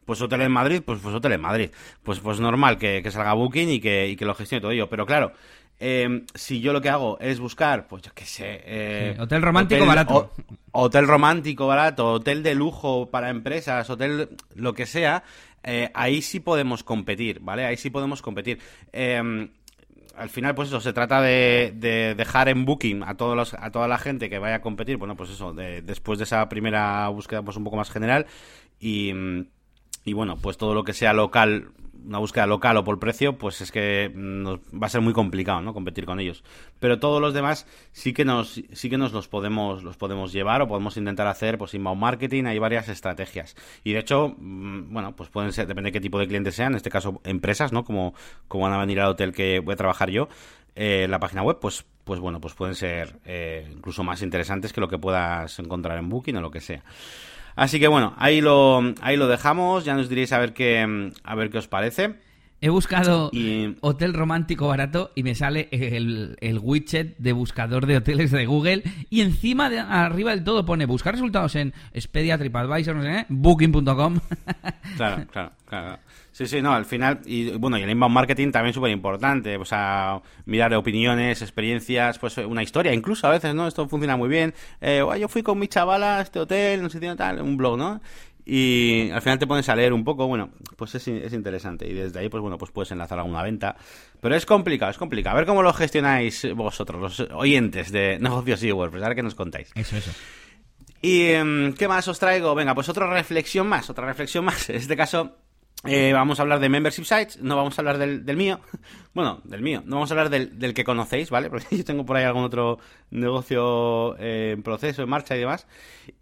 [0.05, 1.71] Pues hotel en Madrid, pues, pues hotel en Madrid.
[2.03, 4.89] Pues, pues normal que, que salga Booking y que, y que lo gestione todo ello.
[4.89, 5.33] Pero claro,
[5.81, 8.63] Em, si yo lo que hago es buscar, pues yo qué sé.
[8.65, 10.33] Eh, hotel romántico barato.
[10.73, 15.23] hotel romántico barato, hotel de lujo para empresas, hotel lo que sea,
[15.63, 17.65] eh, ahí sí podemos competir, ¿vale?
[17.65, 18.59] Ahí sí podemos competir.
[18.93, 19.51] Em,
[20.17, 21.73] al final, pues eso, se trata de,
[22.17, 25.17] dejar en booking a todos los, a toda la gente que vaya a competir, bueno,
[25.17, 28.27] pues eso, después de esa primera búsqueda, pues un poco más general
[28.81, 29.13] y,
[30.05, 31.71] y bueno, pues todo lo que sea local
[32.07, 35.61] una búsqueda local o por precio, pues es que nos, va a ser muy complicado,
[35.61, 35.75] ¿no?
[35.75, 36.45] Competir con ellos.
[36.79, 40.63] Pero todos los demás sí que nos, sí que nos los podemos, los podemos llevar
[40.63, 43.57] o podemos intentar hacer, pues inbound marketing, hay varias estrategias.
[43.85, 46.73] Y de hecho, mm, bueno, pues pueden ser, depende de qué tipo de clientes sean,
[46.73, 47.85] en este caso empresas, ¿no?
[47.85, 48.15] Como,
[48.49, 50.29] como van a venir al hotel que voy a trabajar yo,
[50.81, 54.81] eh, la página web, pues, pues bueno, pues pueden ser eh, incluso más interesantes que
[54.81, 56.85] lo que puedas encontrar en Booking o lo que sea.
[57.59, 59.85] Así que bueno, ahí lo, ahí lo dejamos.
[59.85, 62.15] Ya nos diréis a ver qué, a ver qué os parece.
[62.61, 63.33] He buscado
[63.81, 68.85] hotel romántico barato y me sale el, el, widget de buscador de hoteles de Google
[69.11, 74.21] y encima de arriba del todo pone buscar resultados en Expedia, TripAdvisor, no sé, booking.com.
[74.97, 75.99] Claro, claro, claro.
[76.39, 79.57] Sí, sí, no, al final, y bueno, y el inbound marketing también es súper importante,
[79.57, 83.67] o sea, mirar opiniones, experiencias, pues una historia, incluso a veces, ¿no?
[83.67, 84.55] Esto funciona muy bien.
[84.81, 88.01] Eh, yo fui con mi chavala a este hotel, no sé, tal, un blog, ¿no?
[88.47, 91.89] Y al final te pones a leer un poco, bueno, pues es, es, interesante.
[91.89, 93.75] Y desde ahí, pues bueno, pues puedes enlazar alguna venta.
[94.21, 95.35] Pero es complicado, es complicado.
[95.35, 99.25] A ver cómo lo gestionáis vosotros, los oyentes de negocios y WordPress, a ver qué
[99.25, 99.73] nos contáis.
[99.75, 100.13] Eso, eso.
[101.03, 102.55] ¿Y em, qué más os traigo?
[102.55, 104.71] Venga, pues otra reflexión más, otra reflexión más.
[104.71, 105.37] En este caso,
[105.85, 108.61] Eh, vamos a hablar de membership sites, no vamos a hablar del, mío.
[109.15, 111.51] Bueno, del mío, no vamos a hablar del, que conocéis, ¿vale?
[111.51, 112.79] Porque yo tengo por ahí algún otro
[113.11, 115.67] negocio eh, en proceso, en marcha y demás.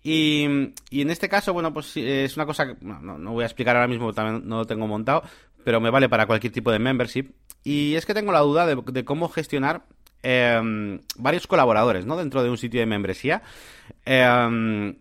[0.03, 3.77] Y, en este caso, bueno, pues es una cosa que no, no voy a explicar
[3.77, 5.23] ahora mismo, también no lo tengo montado,
[5.65, 7.33] pero me vale para cualquier tipo de membership.
[7.65, 9.85] Y es que tengo la duda de, cómo gestionar
[10.23, 12.17] eh, varios colaboradores, ¿no?
[12.17, 13.43] Dentro de un sitio de membresía.
[14.05, 14.95] Eh,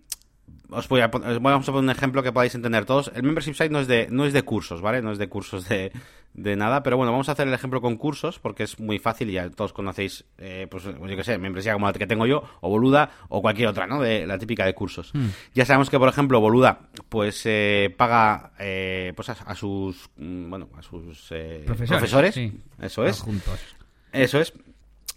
[0.69, 3.11] os voy a poner, vamos a poner un ejemplo que podáis entender todos.
[3.15, 5.01] El membership site no es de, no es de cursos, ¿vale?
[5.01, 5.91] No es de cursos de,
[6.33, 9.29] de nada, pero bueno, vamos a hacer el ejemplo con cursos porque es muy fácil
[9.29, 12.43] y ya todos conocéis, eh, pues yo qué sé, membresía como la que tengo yo,
[12.61, 14.01] o Boluda, o cualquier otra, ¿no?
[14.01, 15.11] De la típica de cursos.
[15.13, 15.27] Hmm.
[15.53, 20.49] Ya sabemos que, por ejemplo, Boluda, pues eh, paga eh, pues a, a, sus, mm,
[20.49, 22.35] bueno, a sus eh, Profesores, profesores.
[22.35, 22.51] sí.
[22.81, 23.21] Eso es.
[23.21, 23.59] Juntos.
[24.11, 24.53] Eso es.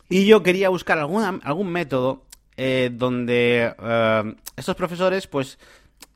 [0.09, 2.25] Y yo quería buscar alguna, algún método
[2.59, 5.59] eh, donde eh, estos profesores, pues,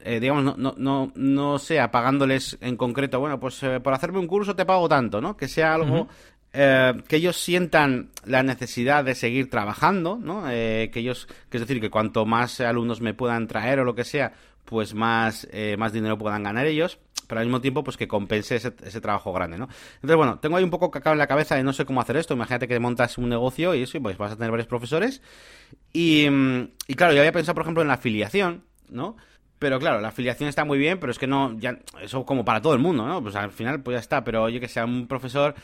[0.01, 4.19] eh, digamos, no, no, no, no sea pagándoles en concreto, bueno, pues eh, por hacerme
[4.19, 5.37] un curso te pago tanto, ¿no?
[5.37, 6.09] Que sea algo.
[6.53, 10.51] Eh, que ellos sientan la necesidad de seguir trabajando, ¿no?
[10.51, 13.95] Eh, que ellos, que es decir, que cuanto más alumnos me puedan traer o lo
[13.95, 14.33] que sea,
[14.65, 18.57] pues más, eh, más dinero puedan ganar ellos, pero al mismo tiempo, pues que compense
[18.57, 19.69] ese, ese trabajo grande, ¿no?
[19.95, 22.17] Entonces, bueno, tengo ahí un poco cacao en la cabeza de no sé cómo hacer
[22.17, 22.35] esto.
[22.35, 25.23] Imagínate que montas un negocio y eso, pues vas a tener varios profesores.
[25.93, 29.17] Y, mm, y claro, yo había pensado, por ejemplo, en la afiliación, ¿no?
[29.59, 32.61] Pero claro, la afiliación está muy bien, pero es que no, ya, eso como para
[32.61, 33.23] todo el mundo, ¿no?
[33.23, 35.55] Pues al final, pues ya está, pero oye, que sea un profesor,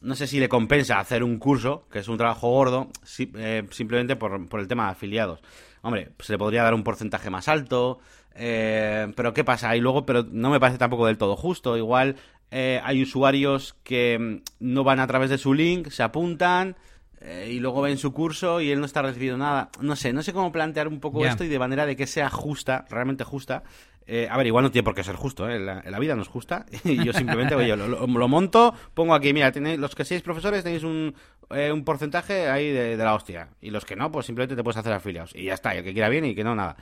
[0.00, 3.64] no sé si le compensa hacer un curso, que es un trabajo gordo, si- eh,
[3.70, 5.40] simplemente por, por el tema de afiliados.
[5.82, 7.98] Hombre, se le podría dar un porcentaje más alto,
[8.34, 9.74] eh, pero ¿qué pasa?
[9.76, 11.76] Y luego, pero no me parece tampoco del todo justo.
[11.76, 12.16] Igual
[12.50, 16.76] eh, hay usuarios que mm, no van a través de su link, se apuntan
[17.20, 19.70] eh, y luego ven su curso y él no está recibiendo nada.
[19.80, 22.28] No sé, no sé cómo plantear un poco esto y de manera de que sea
[22.30, 23.62] justa, realmente justa.
[24.08, 25.58] Eh, a ver, igual no tiene por qué ser justo, ¿eh?
[25.58, 26.66] la, vida no es justa.
[26.84, 30.84] Y yo simplemente oye, lo, monto, pongo aquí, mira, tenéis, los que seis profesores tenéis
[30.84, 31.14] un,
[31.50, 33.48] eh, un porcentaje ahí de, la hostia.
[33.60, 35.34] Y los que no, pues simplemente te puedes hacer afiliados.
[35.34, 36.76] Y ya está, y el que quiera bien y que no, nada.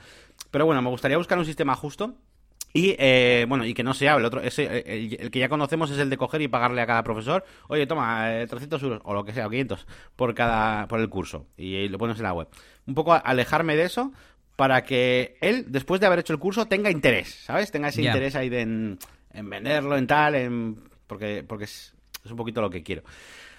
[0.51, 2.15] Pero bueno, me gustaría buscar un sistema justo.
[2.75, 5.89] Y eh, bueno, y que no sea el otro, ese, el, el que ya conocemos
[5.91, 9.13] es el de coger y pagarle a cada profesor, oye, toma, eh, 300 euros, o
[9.13, 12.23] lo que sea, o 500, por cada, por el curso, y, eh, lo pones en
[12.23, 12.49] la web.
[12.85, 14.11] Un poco alejarme de eso,
[14.55, 17.71] para que él, después de haber hecho el curso, tenga interés, ¿sabes?
[17.71, 18.99] Tenga ese interés ahí de en,
[19.33, 20.75] en venderlo, en tal, en,
[21.07, 23.03] porque, porque es, es un poquito lo que quiero.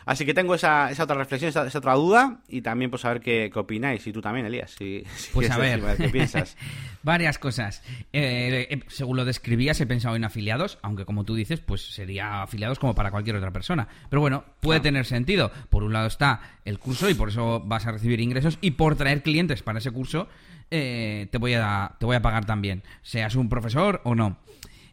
[0.06, 3.08] Así que tengo esa, esa otra reflexión, esa, esa otra duda, y también pues a
[3.10, 6.08] ver qué, qué opináis, y tú también, Elías, si, si Pues a ver, decirme, ¿qué
[6.12, 6.56] piensas?
[7.02, 7.82] varias cosas.
[8.12, 12.42] Eh, eh, según lo describías, he pensado en afiliados, aunque como tú dices, pues sería
[12.42, 13.88] afiliados como para cualquier otra persona.
[14.08, 14.82] Pero bueno, puede Claro.
[14.84, 15.50] tener sentido.
[15.70, 18.94] Por un lado está el curso y por eso vas a recibir ingresos y por
[18.96, 20.28] traer clientes para ese curso
[20.70, 24.36] eh, te voy a te voy a pagar también, seas un profesor o no.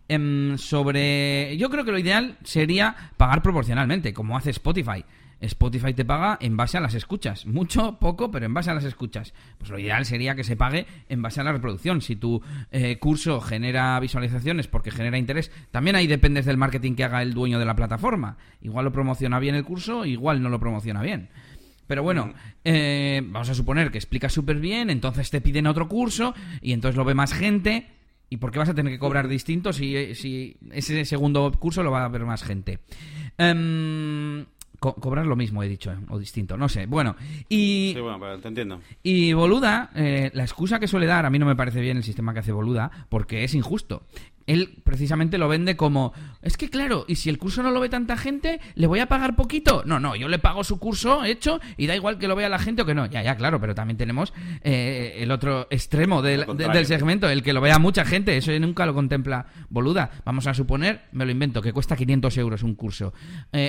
[0.08, 1.56] Em, sobre.
[1.58, 5.06] Yo creo que lo ideal sería pagar proporcionalmente, como hace Spotify.
[5.39, 7.46] Spotify te paga en base a las escuchas.
[7.46, 9.34] Mucho, poco, pero en base a las escuchas.
[9.58, 12.02] Pues lo ideal sería que se pague en base a la reproducción.
[12.02, 17.04] Si tu eh, curso genera visualizaciones porque genera interés, también ahí dependes del marketing que
[17.04, 18.38] haga el dueño de la plataforma.
[18.62, 21.30] Igual lo promociona bien el curso, igual no lo promociona bien.
[21.88, 26.34] Pero bueno, eh, vamos a suponer que explicas súper bien, entonces te piden otro curso
[26.62, 27.88] y entonces lo ve más gente.
[28.30, 31.92] ¿Y por qué vas a tener que cobrar distinto si, si ese segundo curso lo
[31.92, 32.80] va a ver más gente?
[33.38, 34.46] Em,
[34.84, 35.98] co- cobrar lo mismo, he dicho, ¿eh?
[36.10, 36.88] o distinto, no sé.
[36.88, 37.15] Bueno,
[37.48, 38.82] y, Sí, bueno, pero te entiendo.
[39.02, 42.04] y Boluda, eh, la excusa que suele dar, a mí no me parece bien el
[42.04, 44.04] sistema que hace Boluda, porque es injusto.
[44.46, 47.88] Él precisamente lo vende como, es que claro, y si el curso no lo ve
[47.88, 49.84] tanta gente, ¿le voy a pagar poquito?
[49.86, 52.60] No, no, yo le pago su curso hecho y da igual que lo vea la
[52.60, 53.06] gente o que no.
[53.06, 57.54] Ya, ya, claro, pero también tenemos eh, el otro extremo del, del segmento, el que
[57.54, 60.12] lo vea mucha gente, eso nunca lo contempla Boluda.
[60.26, 63.13] Vamos a suponer, me lo invento, que cuesta 500 euros un curso.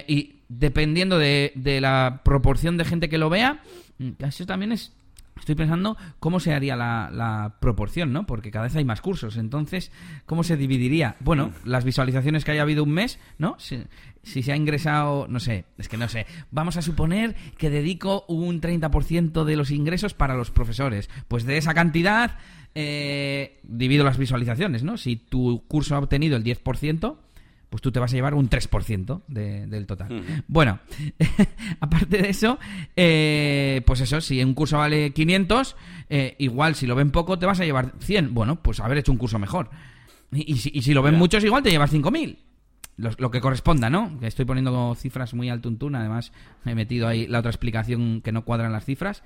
[0.09, 3.63] Y dependiendo de, de la proporción de gente que lo vea,
[3.99, 4.93] mm, eso también es
[5.39, 8.25] Estoy pensando cómo se haría la, la proporción, ¿no?
[8.25, 9.37] Porque cada vez hay más cursos.
[9.37, 9.91] Entonces,
[10.27, 11.17] ¿cómo se dividiría?
[11.21, 13.57] Bueno, las visualizaciones que haya habido un mes, ¿no?
[13.59, 13.83] Si,
[14.23, 16.27] si se ha ingresado, no sé, es que no sé.
[16.51, 21.11] Vamos a suponer que dedico un 30% de los ingresos para los profesores.
[21.27, 22.39] Pues de esa cantidad,
[22.75, 24.97] eh, divido las visualizaciones, ¿no?
[24.97, 27.17] Si tu curso ha obtenido el 10%,
[27.75, 30.23] pues tú te vas a llevar un 3% de- del total.
[30.47, 30.79] Bueno,
[31.81, 32.57] aparte de eso,
[32.95, 35.75] eh, pues eso, si un curso vale 500,
[36.09, 38.33] eh, igual si lo ven poco te vas a llevar 100.
[38.33, 39.71] Bueno, pues haber hecho un curso mejor.
[40.31, 42.37] Y, y si, y si lo ven muchos, igual te llevas 5.000.
[42.97, 44.21] Lo, lo que corresponda, ¿no?
[44.21, 46.31] Que estoy poniendo cifras muy al tuntún, además
[46.65, 49.25] he metido ahí la otra explicación que no cuadran las cifras.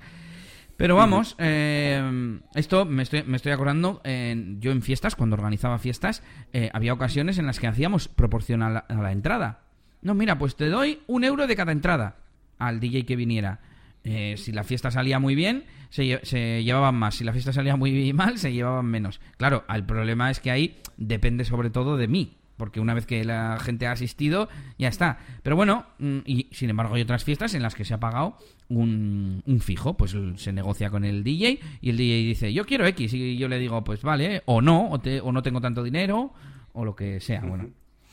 [0.79, 5.77] Pero vamos, eh, esto me estoy, me estoy acordando, en- yo en fiestas, cuando organizaba
[5.77, 6.23] fiestas,
[6.53, 9.59] eh, había ocasiones en las que hacíamos proporcional a la entrada.
[10.01, 12.15] No, mira, pues te doy un euro de cada entrada
[12.57, 13.59] al DJ que viniera.
[14.05, 17.15] Eh, si la fiesta salía muy bien, se, se llevaban más.
[17.15, 19.19] Si la fiesta salía muy mal, se llevaban menos.
[19.35, 22.37] Claro, el problema es que ahí depende sobre todo de mí.
[22.59, 25.17] Porque una vez que la gente ha asistido, ya está.
[25.41, 28.37] Pero bueno, mm, y sin embargo hay otras fiestas en las que se ha pagado
[28.67, 29.95] un, un fijo.
[29.97, 33.11] Pues se negocia con el DJ y el DJ dice, yo quiero X.
[33.15, 36.33] Y yo le digo, pues vale, o no, o, te- o no tengo tanto dinero,
[36.73, 37.41] o lo que sea.
[37.41, 37.69] Bueno,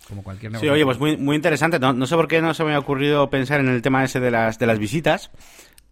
[0.09, 0.73] como cualquier Sí, negocio.
[0.73, 1.79] oye, pues muy, muy interesante.
[1.81, 4.21] No, no sé por qué no se me ha ocurrido pensar en el tema ese
[4.21, 5.31] de las, de las visitas.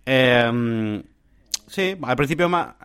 [0.06, 1.02] Eh,
[1.66, 2.76] sí, al principio me ha,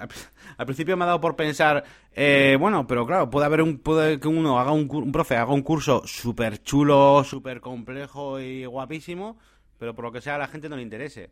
[0.60, 4.20] al principio me ha dado por pensar, eh, bueno, pero claro, puede haber un, puede
[4.20, 9.38] que uno haga un, un profe haga un curso súper chulo, súper complejo y guapísimo,
[9.78, 11.30] pero por lo que sea a la gente no le interese.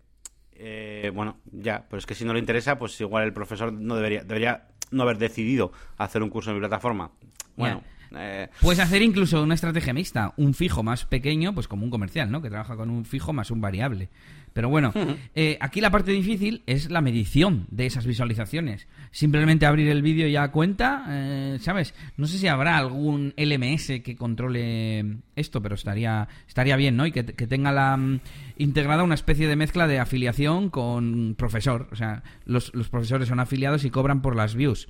[0.54, 3.98] Eh, bueno, ya, pero es que si no le interesa, pues igual el profesor no
[3.98, 7.12] debería, debería no haber decidido hacer un curso en mi plataforma.
[7.58, 7.84] Bueno,
[8.16, 12.32] eh, Puedes hacer incluso una estrategia mixta, un fijo más pequeño, pues como un comercial,
[12.32, 12.42] ¿no?
[12.42, 14.10] Que trabaja con un fijo más un variable.
[14.58, 14.92] Pero bueno,
[15.36, 18.88] eh, aquí la parte difícil es la medición de esas visualizaciones.
[19.12, 21.94] Simplemente abrir el vídeo ya cuenta, eh, ¿sabes?
[22.18, 27.06] No sé si habrá algún LMS que controle esto, pero estaría estaría bien, ¿no?
[27.06, 28.20] Y que, que tenga la mm,
[28.58, 31.88] integrada una especie de mezcla de afiliación con profesor.
[31.92, 34.90] O sea, los, los profesores son afiliados y cobran por las views.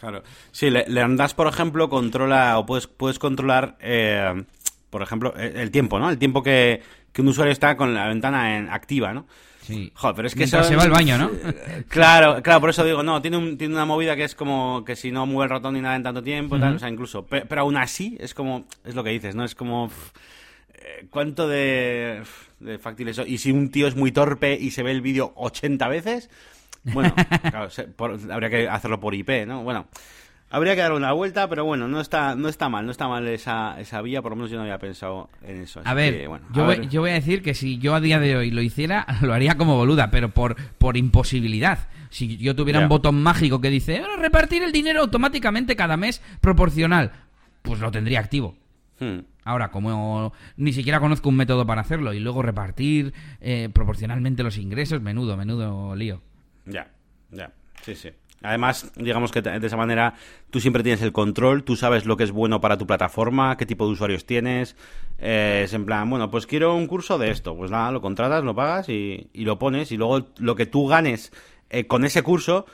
[0.00, 0.22] Claro.
[0.50, 4.44] Sí, Le- LearnDash, por ejemplo, controla o puedes, puedes controlar, eh,
[4.88, 6.08] por ejemplo, el, el tiempo, ¿no?
[6.10, 6.82] El tiempo que,
[7.12, 9.26] que un usuario está con la ventana en, activa, ¿no?
[9.62, 9.92] Sí.
[9.94, 11.30] Joder, pero es que son- se va al baño, ¿no?
[11.88, 14.96] Claro, claro, por eso digo, no, tiene, un- tiene una movida que es como que
[14.96, 17.44] si no mueve el ratón ni nada en tanto tiempo, tal, o sea, incluso, pe-
[17.46, 19.44] pero, aún así es como, es lo que dices, ¿no?
[19.44, 20.10] Es como, pff,
[20.74, 22.22] eh, ¿cuánto de,
[22.58, 23.26] de factible eso?
[23.26, 26.30] Y si un tío es muy torpe y se ve el vídeo 80 veces,
[26.84, 29.62] bueno, claro, se- por- habría que hacerlo por IP, ¿no?
[29.62, 29.86] Bueno,
[30.50, 33.26] habría que dar una vuelta, pero bueno, no está, no está mal, no está mal
[33.28, 35.80] esa, esa vía, por lo menos yo no había pensado en eso.
[35.84, 38.00] A ver, que, bueno, yo, a voy- yo voy a decir que si yo a
[38.00, 41.88] día de hoy lo hiciera, lo haría como boluda, pero por, por imposibilidad.
[42.12, 46.20] Si yo tuviera un botón mágico que dice "Eh, repartir el dinero automáticamente cada mes
[46.40, 47.12] proporcional,
[47.62, 48.56] pues lo tendría activo.
[48.98, 49.20] Hmm.
[49.44, 54.58] Ahora, como ni siquiera conozco un método para hacerlo y luego repartir eh, proporcionalmente los
[54.58, 56.20] ingresos, menudo, menudo lío.
[56.70, 56.90] Ya,
[57.30, 57.52] ya,
[57.82, 58.10] sí, sí.
[58.42, 60.14] Además, digamos que de esa manera
[60.48, 63.66] tú siempre tienes el control, tú sabes lo que es bueno para tu plataforma, qué
[63.66, 64.76] tipo de usuarios tienes.
[65.18, 67.54] eh, es en plan, bueno, pues quiero un curso de esto.
[67.54, 69.92] Pues nada, lo contratas, lo pagas y, y lo pones.
[69.92, 71.32] Y luego lo que tú ganes
[71.68, 72.64] eh, con ese curso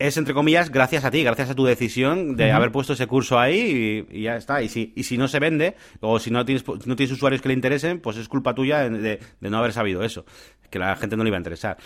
[0.00, 3.38] es, entre comillas, gracias a ti, gracias a tu decisión de haber puesto ese curso
[3.38, 4.60] ahí y, y ya está.
[4.60, 7.46] Y si, y si no se vende, o si no tienes, no tienes usuarios que
[7.46, 10.24] le interesen, pues es culpa tuya de, de- de no haber sabido eso.
[10.68, 11.76] Que la gente no le iba a interesar.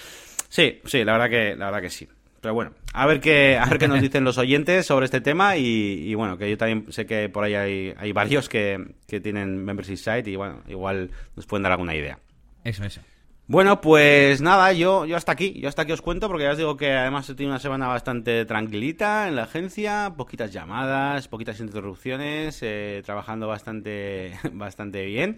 [0.57, 2.09] Sí, sí, la verdad que, la verdad que sí.
[2.41, 5.59] Pero bueno, a ver qué, a ver qué nos dicen los oyentes sobre este tema
[5.59, 9.21] y, y bueno, que yo también sé que por ahí hay, hay varios que, que
[9.21, 12.19] tienen membership site y bueno, igual nos pueden dar alguna idea.
[12.65, 13.03] Eso, eso.
[13.49, 16.57] Bueno, pues nada, yo, yo hasta aquí, yo hasta aquí os cuento porque ya os
[16.57, 21.61] digo que además he tenido una semana bastante tranquilita en la agencia, poquitas llamadas, poquitas
[21.61, 25.37] interrupciones, eh, trabajando bastante, bastante bien.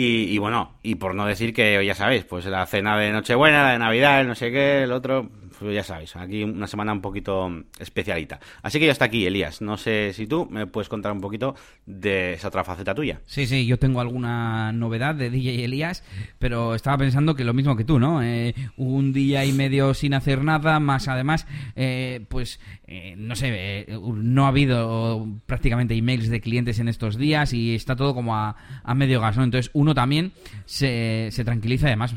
[0.00, 3.64] Y, y bueno, y por no decir que ya sabéis, pues la cena de Nochebuena,
[3.64, 5.28] la de Navidad, el no sé qué, el otro,
[5.58, 8.40] pues ya sabéis, aquí una semana un poquito especialita.
[8.62, 9.60] Así que ya está aquí, Elías.
[9.60, 11.54] No sé si tú me puedes contar un poquito
[11.86, 13.20] de esa otra faceta tuya.
[13.26, 16.04] Sí, sí, yo tengo alguna novedad de DJ Elías,
[16.38, 18.22] pero estaba pensando que lo mismo que tú, ¿no?
[18.22, 21.46] Eh, un día y medio sin hacer nada, más además,
[21.76, 27.16] eh, pues, eh, no sé, eh, no ha habido prácticamente emails de clientes en estos
[27.16, 29.44] días y está todo como a, a medio gas, ¿no?
[29.44, 30.32] Entonces uno también
[30.64, 32.14] se, se tranquiliza, además,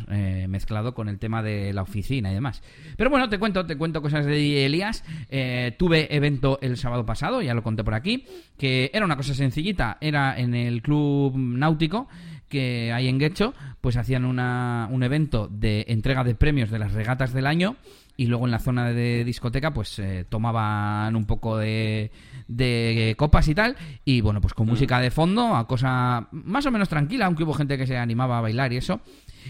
[0.48, 2.62] mezclado con el tema de la oficina y demás.
[2.98, 5.04] Pero bueno, te cuento, te cuento cosas de Elías.
[5.30, 8.26] Eh, tuve evento el sábado pasado, ya lo conté por aquí,
[8.58, 12.08] que era una cosa sencillita, era en el club náutico
[12.48, 16.92] que hay en Guecho, pues hacían una, un evento de entrega de premios de las
[16.92, 17.78] regatas del año
[18.22, 22.12] y luego en la zona de discoteca pues eh, tomaban un poco de,
[22.48, 26.72] de copas y tal y bueno pues con música de fondo a cosa más o
[26.72, 29.02] menos tranquila aunque hubo gente que se animaba a bailar y eso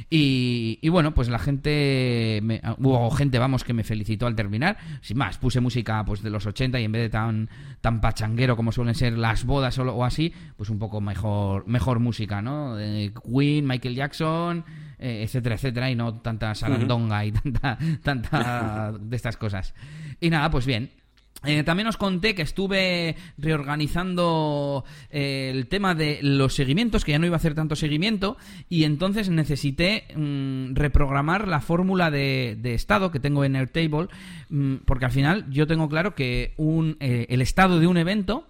[0.10, 4.78] y, y bueno, pues la gente, me- hubo gente, vamos, que me felicitó al terminar.
[5.02, 7.50] Sin más, puse música pues de los 80 y en vez de tan,
[7.82, 12.00] tan pachanguero como suelen ser las bodas o, o así, pues un poco mejor, mejor
[12.00, 12.76] música, ¿no?
[12.78, 14.64] De Queen, Michael Jackson,
[15.02, 19.74] eh, etcétera, etcétera, y no tanta sarandonga y tanta, tanta de estas cosas.
[20.20, 20.92] Y nada, pues bien.
[21.44, 27.20] Eh, también os conté que estuve reorganizando eh, el tema de los seguimientos, que ya
[27.20, 28.38] no iba a hacer tanto seguimiento,
[28.70, 34.08] y entonces necesité mm, reprogramar la fórmula de, estado que tengo en Airtable,
[34.50, 38.46] mm, porque al final yo tengo claro que un, eh, el estado de un evento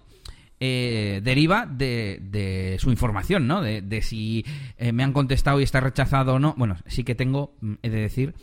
[0.61, 3.61] deriva de, su información, ¿no?
[3.61, 4.45] De, si
[4.93, 6.53] me han contestado y está rechazado o no.
[6.57, 8.35] Bueno, sí que tengo, mm, he de decir,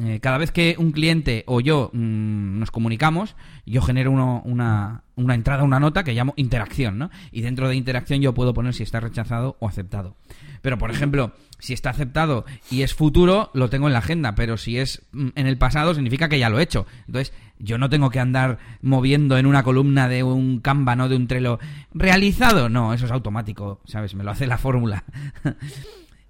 [0.00, 3.34] eh, cada vez que un cliente o yo mm, nos comunicamos,
[3.66, 7.10] yo genero una, una entrada, una nota que llamo interacción, ¿no?
[7.32, 10.14] Y dentro de interacción yo puedo poner si está rechazado o aceptado.
[10.62, 14.56] Pero, por ejemplo, si está aceptado y es futuro, lo tengo en la agenda, pero
[14.56, 16.86] si es mm, en el pasado, significa que ya lo he hecho.
[17.06, 21.08] Entonces, yo no tengo que andar moviendo en una columna de un Canva, ¿no?
[21.08, 21.58] De un Trello.
[21.92, 22.68] ¿Realizado?
[22.68, 24.14] No, eso es automático, ¿sabes?
[24.14, 25.04] Me lo hace la fórmula.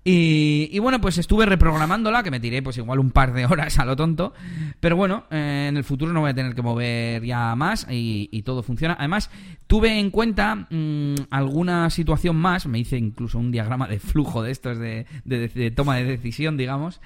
[0.05, 3.85] Y, bueno, pues estuve reprogramándola, que me tiré pues igual un par de horas a
[3.85, 4.33] lo tonto.
[4.81, 8.43] Pero bueno, eh, en el futuro no voy a tener que mover ya más y,
[8.43, 8.97] todo funciona.
[8.99, 9.31] Además,
[9.67, 14.53] tuve en cuenta mm, alguna situación más, me hice incluso un diagrama de flujo de
[14.53, 17.01] estos de, de, toma de decisión, digamos.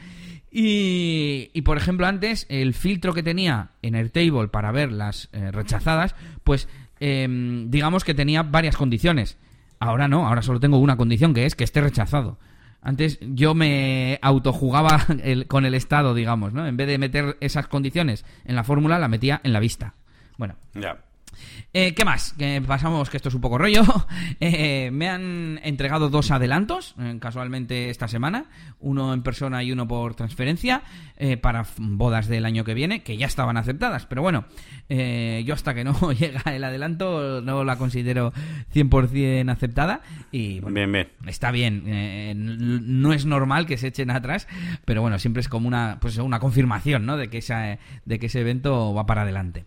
[0.54, 6.14] Y, por ejemplo, antes el filtro que tenía en Airtable para ver las eh, rechazadas,
[6.44, 6.68] pues
[7.00, 9.38] em, digamos que tenía varias condiciones.
[9.80, 12.38] Ahora no, ahora solo tengo una condición que es que esté rechazado.
[12.82, 15.06] Antes yo me autojugaba
[15.48, 16.66] con el estado, digamos, ¿no?
[16.66, 19.94] En vez de meter esas condiciones en la fórmula, la metía en la vista.
[20.36, 20.56] Bueno.
[20.74, 20.98] Ya.
[21.74, 22.34] Eh, ¿Qué más?
[22.34, 23.82] Que pasamos, que esto es un poco rollo.
[24.44, 28.46] Eh, me han entregado dos adelantos, eh, casualmente esta semana,
[28.80, 30.82] uno en persona y uno por transferencia,
[31.40, 34.06] para bodas del año que viene, que ya estaban aceptadas.
[34.06, 34.46] Pero bueno,
[34.88, 38.32] yo hasta que no llega el adelanto no la considero
[38.74, 40.00] 100% aceptada.
[40.32, 41.08] Y bueno, bien, bien.
[41.26, 43.00] está bien.
[43.00, 44.48] no es normal que se echen atrás,
[44.84, 47.16] pero bueno, siempre es como una, pues una confirmación, ¿no?
[47.16, 49.66] De que, esa, de que ese evento va para adelante.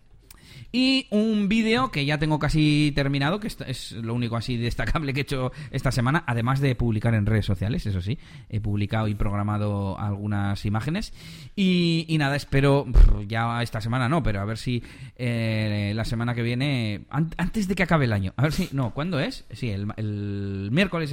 [0.72, 5.20] Y un vídeo que ya tengo casi terminado, que es lo único así destacable que
[5.20, 8.18] he hecho esta semana, además de publicar en redes sociales, eso sí.
[8.48, 11.12] He publicado y programado algunas imágenes.
[11.54, 12.86] Y, nada, espero,
[13.26, 14.82] ya esta semana no, pero a ver si
[15.16, 18.92] eh, la semana que viene, antes de que acabe el año, a ver si, no,
[18.92, 19.44] ¿cuándo es?
[19.50, 21.12] Sí, el, miércoles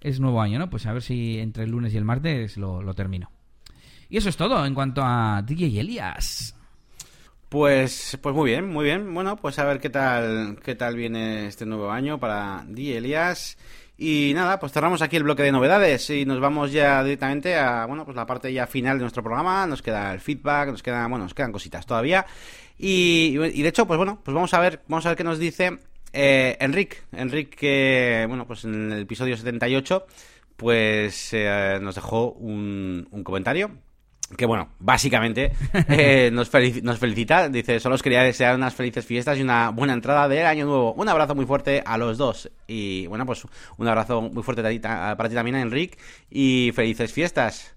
[0.00, 0.70] es, nuevo año, ¿no?
[0.70, 3.30] Pues a ver si entre el lunes y el martes lo, lo termino.
[4.08, 6.59] Y eso es todo en cuanto a DJ Elias.
[7.50, 9.12] Pues, pues muy bien, muy bien.
[9.12, 13.58] Bueno, pues a ver qué tal, qué tal viene este nuevo año para Di Elías.
[13.98, 17.86] Y nada, pues cerramos aquí el bloque de novedades y nos vamos ya directamente a,
[17.86, 19.66] bueno, pues la parte ya final de nuestro programa.
[19.66, 22.24] Nos queda el feedback, nos queda, bueno, nos quedan cositas todavía.
[22.78, 25.80] Y, de hecho, pues bueno, pues vamos a ver, vamos a ver qué nos dice
[26.12, 26.98] eh, Enrique.
[27.10, 30.06] Enrique, bueno, pues en el episodio 78,
[30.56, 33.72] pues eh, nos dejó un, un comentario
[34.36, 35.52] que bueno, básicamente
[35.88, 36.50] eh, nos,
[36.82, 40.46] nos, felicita, dice, solo os quería desear unas felices fiestas y una buena entrada del
[40.46, 40.92] año nuevo.
[40.94, 42.50] Un abrazo muy fuerte a los dos.
[42.66, 43.44] Y bueno, pues
[43.76, 45.98] un abrazo muy fuerte para ti también, Enric,
[46.30, 47.74] y felices fiestas.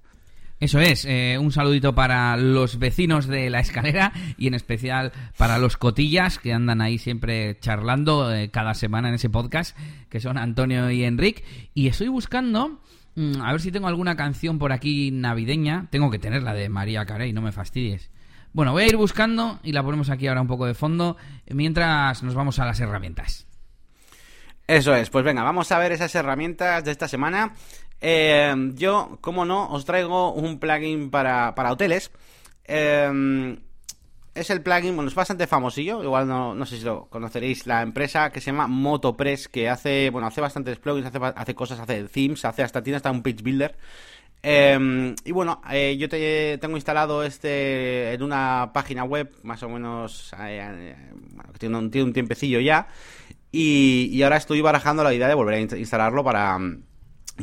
[0.60, 5.58] Eso es, eh, un saludito para los vecinos de la escalera y en especial para
[5.58, 9.78] los cotillas que andan ahí siempre charlando eh, cada semana en ese podcast,
[10.10, 11.43] que son Antonio y Enric.
[11.74, 12.80] Y estoy buscando
[13.16, 15.88] a ver si tengo alguna canción por aquí navideña.
[15.91, 18.09] Tengo que tener la de María Carey, no me fastidies.
[18.53, 22.22] Bueno, voy a ir buscando y la ponemos aquí ahora un poco de fondo mientras
[22.24, 23.47] nos vamos a las herramientas.
[24.68, 27.53] Eso es, pues venga, vamos a ver esas herramientas de esta semana.
[27.99, 32.11] Eh, yo, como no, os traigo un plugin para, para hoteles.
[32.66, 33.57] Eh,
[34.36, 37.81] es el plugin, bueno, es bastante famosillo, igual no, no sé si lo conoceréis, la
[37.81, 42.03] empresa que se llama Motopress, que hace, bueno, hace bastantes plugins, hace, hace cosas, hace
[42.05, 43.77] themes, hace hasta tiene hasta un page builder.
[44.41, 49.69] Em, y bueno, eh, yo te, tengo instalado este en una página web, más o
[49.69, 50.95] menos, eh,
[51.31, 52.88] bueno, que tiene un, tiene un tiempecillo ya,
[53.51, 56.59] y, y ahora estoy barajando la idea de volver a instalarlo para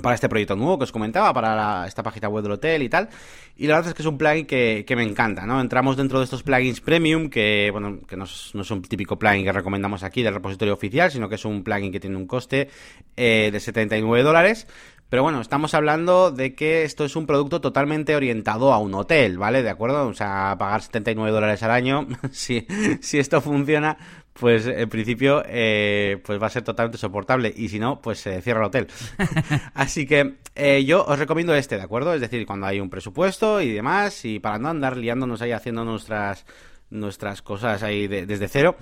[0.00, 3.08] para este proyecto nuevo que os comentaba, para esta página web del hotel y tal.
[3.56, 5.60] Y la verdad es que es un plugin que, me encanta, ¿no?
[5.60, 9.52] Entramos dentro de estos plugins premium, que, bueno, que no es, un típico plugin que
[9.52, 12.68] recomendamos aquí del repositorio oficial, sino que es un plugin que tiene un coste
[13.16, 14.66] eh, de 79 dólares.
[15.10, 19.38] Pero bueno, estamos hablando de que esto es un producto totalmente orientado a un hotel,
[19.38, 19.64] ¿vale?
[19.64, 20.06] ¿De acuerdo?
[20.06, 22.64] O sea, pagar 79 dólares al año, si,
[23.00, 23.98] si esto funciona,
[24.32, 28.40] pues en principio eh, pues va a ser totalmente soportable y si no, pues se
[28.40, 28.86] cierra el hotel.
[29.74, 32.14] Así que eh, yo os recomiendo este, ¿de acuerdo?
[32.14, 35.84] Es decir, cuando hay un presupuesto y demás y para no andar liándonos ahí haciendo
[35.84, 36.46] nuestras
[36.90, 38.76] nuestras cosas ahí desde cero,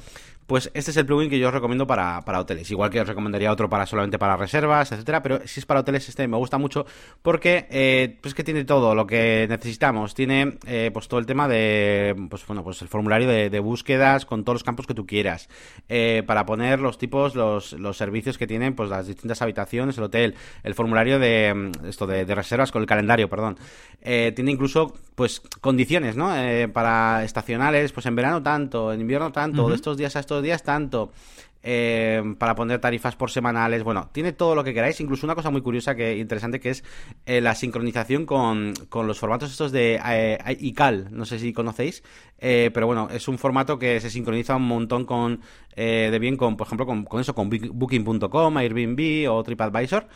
[0.49, 2.71] pues este es el plugin que yo os recomiendo para, para hoteles.
[2.71, 6.09] Igual que os recomendaría otro para solamente para reservas, etcétera, pero si es para hoteles
[6.09, 6.87] este me gusta mucho
[7.21, 10.15] porque eh, pues que tiene todo lo que necesitamos.
[10.15, 14.43] Tiene eh, pues todo el tema de pues bueno pues el formulario de, búsquedas con
[14.43, 15.51] todos los campos que tú quieras
[15.91, 20.05] eh, para poner los tipos, los, los servicios que tienen pues las distintas habitaciones, el
[20.05, 23.59] hotel, el formulario de mm, esto de, reservas con el calendario, perdón.
[24.01, 26.33] tiene incluso pues condiciones, ¿no?
[26.73, 30.63] para estacionales, pues en verano tanto, en invierno tanto, de estos días a estos días
[30.63, 31.13] tanto.
[31.61, 33.83] Eh, para poner tarifas por semanales.
[33.83, 35.01] Bueno, tiene todo lo que queráis.
[35.01, 36.85] Incluso una cosa muy curiosa que interesante que es
[37.27, 41.09] eh, la sincronización con, los formatos estos de eh, iCal.
[41.11, 42.03] No sé si conocéis,
[42.39, 45.41] pero bueno, es un formato que se sincroniza un montón con
[45.77, 50.07] de bien con, por ejemplo, con, con eso, con Booking.com, Airbnb o TripAdvisor.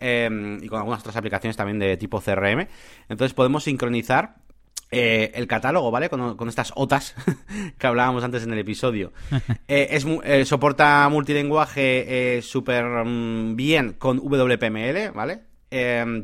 [0.00, 2.66] y con algunas otras aplicaciones también de tipo CRM.
[3.08, 4.36] Entonces podemos sincronizar
[4.90, 6.08] eh, el catálogo, ¿vale?
[6.08, 7.14] Con, estas OTAs
[7.78, 9.12] que hablábamos antes en el episodio.
[9.68, 15.40] Eh, es, eh, soporta multilinguaje súper mm, bien con WPML, ¿vale?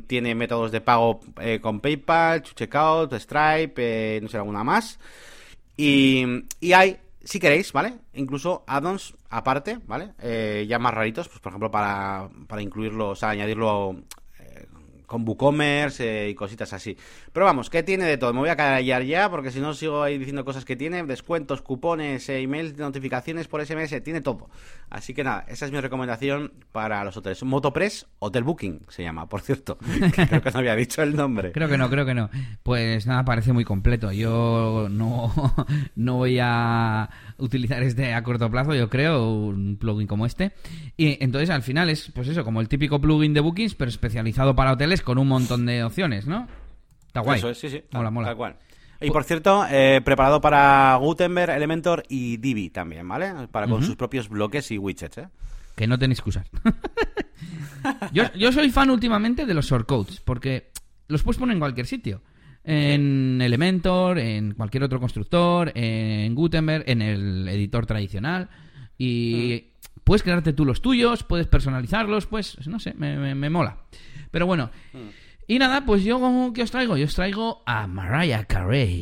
[0.06, 1.20] tiene métodos de pago
[1.60, 4.98] con PayPal, Checkout, Stripe, no sé, alguna más.
[5.76, 6.24] Y,
[6.60, 7.98] y hay, si queréis, ¿vale?
[8.14, 10.14] Incluso add-ons aparte, ¿vale?
[10.66, 13.96] ya más raritos, pues por ejemplo para, para incluirlo, o sea, añadirlo
[15.06, 16.96] con WooCommerce eh, y cositas así.
[17.32, 18.32] Pero vamos, que tiene de todo.
[18.32, 21.02] Me voy a callar ya porque si no sigo ahí diciendo cosas que tiene.
[21.04, 24.48] Descuentos, cupones, eh, emails, notificaciones por SMS, tiene todo.
[24.90, 27.42] Así que nada, esa es mi recomendación para los hoteles.
[27.42, 29.78] Motopress Hotel Booking se llama, por cierto.
[30.28, 31.52] creo que no había dicho el nombre.
[31.52, 32.30] Creo que no, creo que no.
[32.62, 34.12] Pues nada, parece muy completo.
[34.12, 35.32] Yo no,
[35.96, 40.52] no voy a utilizar este a corto plazo, yo creo, un plugin como este.
[40.96, 44.54] Y entonces al final es, pues eso, como el típico plugin de bookings, pero especializado
[44.54, 46.48] para hoteles con un montón de opciones, ¿no?
[47.06, 47.38] Está guay.
[47.38, 47.82] Eso es, sí, sí.
[47.92, 48.28] Mola, mola.
[48.28, 48.56] Tal cual.
[49.00, 53.48] Y por cierto, eh, preparado para Gutenberg, Elementor y Divi también, ¿vale?
[53.50, 55.28] Para con sus propios bloques y widgets, ¿eh?
[55.76, 56.46] Que no tenéis que usar.
[58.12, 60.70] yo, yo soy fan últimamente de los shortcodes, porque
[61.08, 62.22] los puedes poner en cualquier sitio
[62.64, 68.48] en Elementor, en cualquier otro constructor, en Gutenberg, en el editor tradicional.
[68.96, 69.66] Y
[70.02, 73.78] puedes crearte tú los tuyos, puedes personalizarlos, pues no sé, me, mola.
[74.34, 74.72] Pero bueno,
[75.46, 76.96] y nada, pues yo, ¿qué os traigo?
[76.96, 79.00] Yo os traigo a Mariah Carey.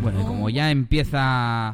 [0.00, 1.68] Bueno, y como ya empieza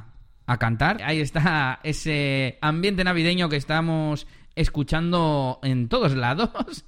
[0.45, 1.03] a cantar.
[1.03, 6.85] Ahí está ese ambiente navideño que estamos escuchando en todos lados.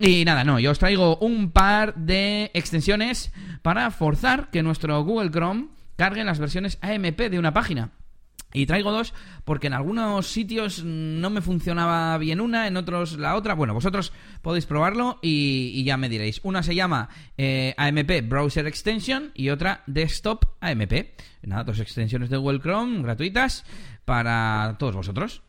[0.00, 3.32] Y nada, no, yo os traigo un par de extensiones
[3.62, 7.92] para forzar que nuestro Google Chrome cargue las versiones AMP de una página.
[8.56, 9.12] Y traigo dos
[9.44, 13.54] porque en algunos sitios no me funcionaba bien una, en otros la otra.
[13.54, 16.40] Bueno, vosotros podéis probarlo y, ya me diréis.
[16.44, 20.92] Una se llama eh, AMP Browser Extension y otra Desktop AMP.
[21.42, 23.64] Nada, dos extensiones de Google Chrome gratuitas
[24.04, 25.42] para todos vosotros.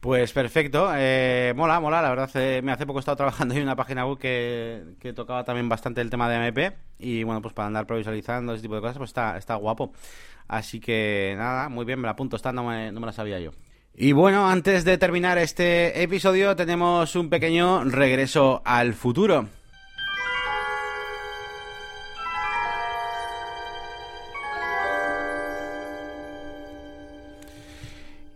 [0.00, 3.62] Pues perfecto, eh, mola, mola, la verdad, eh, me hace poco he estado trabajando en
[3.62, 7.66] una página web que, tocaba también bastante el tema de AMP y bueno, pues para
[7.66, 9.92] andar visualizando ese tipo de cosas, pues está, está guapo.
[10.48, 13.40] Así que nada, muy bien, me la apunto, esta no me, no me la sabía
[13.40, 13.50] yo.
[13.94, 19.48] Y bueno, antes de terminar este episodio tenemos un pequeño regreso al futuro.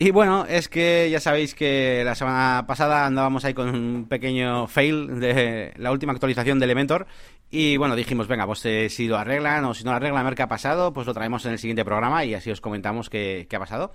[0.02, 4.66] Y bueno, es que ya sabéis que la semana pasada andábamos ahí con un pequeño
[4.66, 7.06] fail de la última actualización de Elementor
[7.50, 10.24] y bueno, dijimos, venga, pues eh, si lo arreglan o si no lo arreglan, a
[10.24, 13.10] ver qué ha pasado, pues lo traemos en el siguiente programa y así os comentamos
[13.10, 13.92] qué, ha pasado.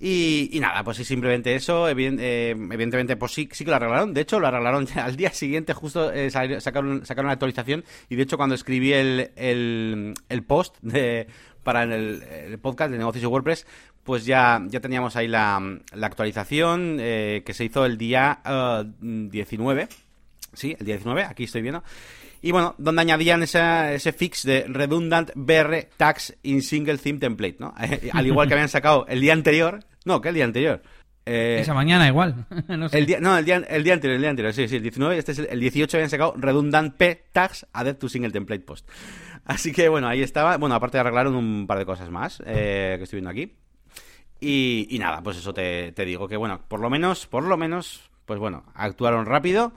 [0.00, 1.90] Y, nada, pues es simplemente eso.
[1.90, 4.14] Eh, evidentemente, pues sí, sí que lo arreglaron.
[4.14, 7.84] De hecho, lo arreglaron al día siguiente, justo eh, sacaron, sacaron la actualización.
[8.08, 11.26] Y de hecho, cuando escribí el, el, post de,
[11.64, 13.66] para el, podcast de negocios de WordPress,
[14.04, 15.60] pues ya, ya teníamos ahí la,
[15.92, 18.40] la actualización que se hizo el día
[19.00, 19.88] 19.
[20.52, 21.82] Sí, el día 19, aquí estoy viendo.
[22.44, 27.72] Y bueno, donde añadían ese fix de redundant BR tags in single theme template, ¿no?
[28.12, 29.80] Al igual que habían sacado el día anterior.
[30.04, 30.82] No, que el día anterior.
[31.26, 32.46] Eh, Esa mañana igual.
[32.68, 34.82] no, el día, no, el día, el día anterior, el día anterior, sí, sí, el
[34.82, 38.88] 19, este es el, 18 habían sacado redundant P tags added to single template post.
[39.44, 40.56] Así que bueno, ahí estaba.
[40.56, 43.54] Bueno, aparte arreglaron un par de cosas más eh, que estoy viendo aquí.
[44.40, 47.56] Y, y nada, pues eso te, te, digo que bueno, por lo menos, por lo
[47.56, 49.72] menos, pues bueno, actuaron rápido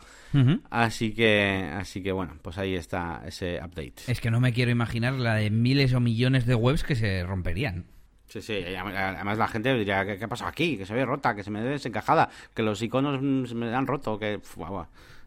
[0.69, 4.03] Así que, así que bueno, pues ahí está ese update.
[4.07, 7.23] Es que no me quiero imaginar la de miles o millones de webs que se
[7.23, 7.85] romperían.
[8.27, 10.77] Sí, sí, además la gente diría, ¿qué, ha pasado aquí?
[10.77, 13.19] Que se ve rota, que se me ve desencajada, que los iconos
[13.49, 14.41] se me han roto, que...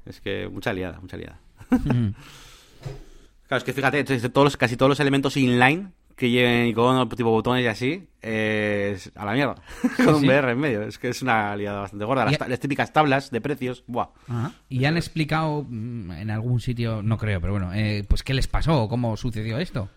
[0.05, 1.39] es que mucha liada, mucha liada.
[1.71, 2.15] claro,
[3.51, 7.65] es que fíjate, todos los, casi todos los elementos inline que lleven iconos tipo botones
[7.65, 9.55] y así, es a la mierda.
[9.97, 10.83] Con un VR en medio.
[10.83, 12.27] Es que es una liada bastante gorda.
[12.27, 14.09] Las, típicas tablas de precios, ¡buah!
[14.69, 18.47] ¿Y han explicado mm, en algún sitio, no creo, pero bueno, eh, pues qué les
[18.47, 18.87] pasó?
[18.89, 19.89] ¿Cómo sucedió esto?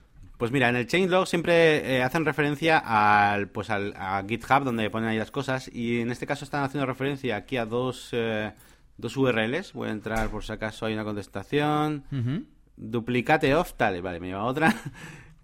[0.43, 4.89] Pues mira, en el changelog siempre eh, hacen referencia al, pues al, a GitHub donde
[4.89, 8.51] ponen ahí las cosas y en este caso están haciendo referencia aquí a dos, eh,
[8.97, 9.71] dos URLs.
[9.71, 12.03] Voy a entrar por si acaso hay una contestación.
[12.75, 14.75] Duplicate off, tal, vale, me lleva otra.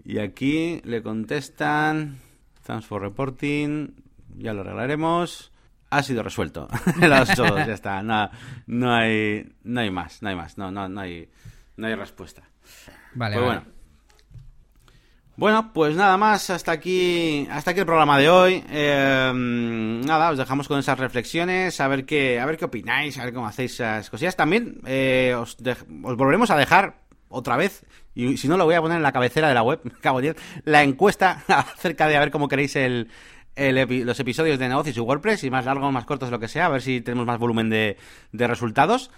[0.04, 2.18] Y aquí le contestan,
[2.66, 3.92] thanks for reporting,
[4.36, 5.54] ya lo arreglaremos.
[5.92, 6.68] Ha sido resuelto.
[7.00, 8.04] Los ya está.
[8.04, 8.30] No,
[8.68, 10.58] no, hay, no hay más, no hay más.
[10.58, 11.30] No, no, no hay,
[11.78, 12.44] no hay respuesta.
[13.14, 13.79] Vale, pues bueno.
[15.40, 18.62] Bueno, pues nada más, hasta aquí, hasta aquí el programa de hoy.
[18.70, 23.24] Eh, nada, os dejamos con esas reflexiones, a ver qué, a ver qué opináis, a
[23.24, 24.36] ver cómo hacéis esas cosillas.
[24.36, 28.82] También eh, os, os volveremos a dejar otra vez, y si no lo voy a
[28.82, 29.80] poner en la cabecera de la web,
[30.66, 33.08] la encuesta acerca de a ver cómo queréis el,
[33.56, 36.70] los episodios de negocios y WordPress, y más largos, más cortos, lo que sea, a
[36.70, 37.96] ver si tenemos más volumen de,
[38.34, 39.10] de resultados.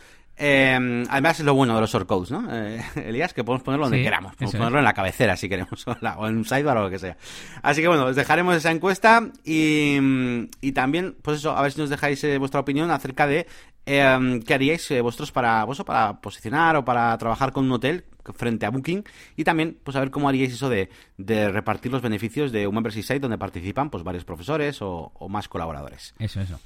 [0.43, 2.47] Eh, además es lo bueno de los shortcodes, ¿no?
[2.51, 4.33] Eh, Elías, que podemos ponerlo donde queramos.
[4.33, 5.85] Podemos ponerlo en la cabecera si queremos,
[6.17, 7.15] o, en un sidebar o lo que sea.
[7.61, 9.97] Así que bueno, os dejaremos esa encuesta y,
[10.59, 13.45] y también, pues eso, a ver si nos dejáis eh, vuestra opinión acerca de
[13.85, 18.65] eh, qué haríais vosotros para, pues, para posicionar o para trabajar con un hotel frente
[18.65, 19.03] a Booking
[19.35, 23.03] y también pues a ver cómo haríais eso de, repartir los beneficios de un membership
[23.03, 26.15] site donde participan pues varios profesores o, o más colaboradores.
[26.19, 26.59] Eso, eso.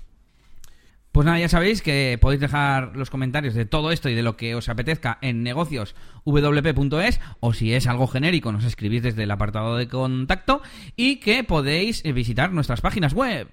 [1.16, 4.36] Pues nada, ya sabéis que podéis dejar los comentarios de todo esto y de lo
[4.36, 9.78] que os apetezca en negocioswp.es o si es algo genérico nos escribís desde el apartado
[9.78, 10.62] de contacto
[10.98, 13.48] y que podéis visitar nuestras páginas web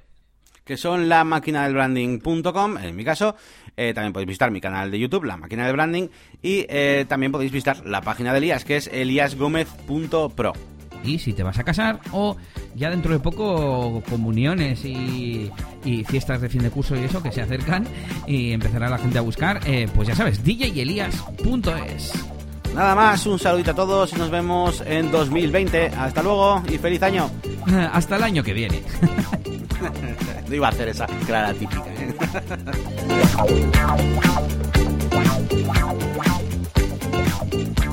[0.65, 3.37] que son la máquina del branding.com, en mi caso.
[3.77, 6.09] Eh, también podéis visitar mi canal de YouTube, La Máquina del Branding.
[6.41, 10.72] Y eh, también podéis visitar la página de Elías, que es eliasgomez.pro
[11.05, 12.37] y si te vas a casar o
[12.75, 15.51] ya dentro de poco comuniones y,
[16.07, 17.87] fiestas de fin de curso y eso que se acercan
[18.27, 22.13] y empezará la gente a buscar, eh, pues ya sabes, djelias.es.
[22.75, 25.89] Nada más, un saludito a todos y nos vemos en 2020.
[25.89, 27.31] Hasta luego y feliz año.
[27.93, 28.83] Hasta el año que viene.
[30.49, 31.85] no iba a hacer esa clara típica.
[31.89, 32.15] ¿eh?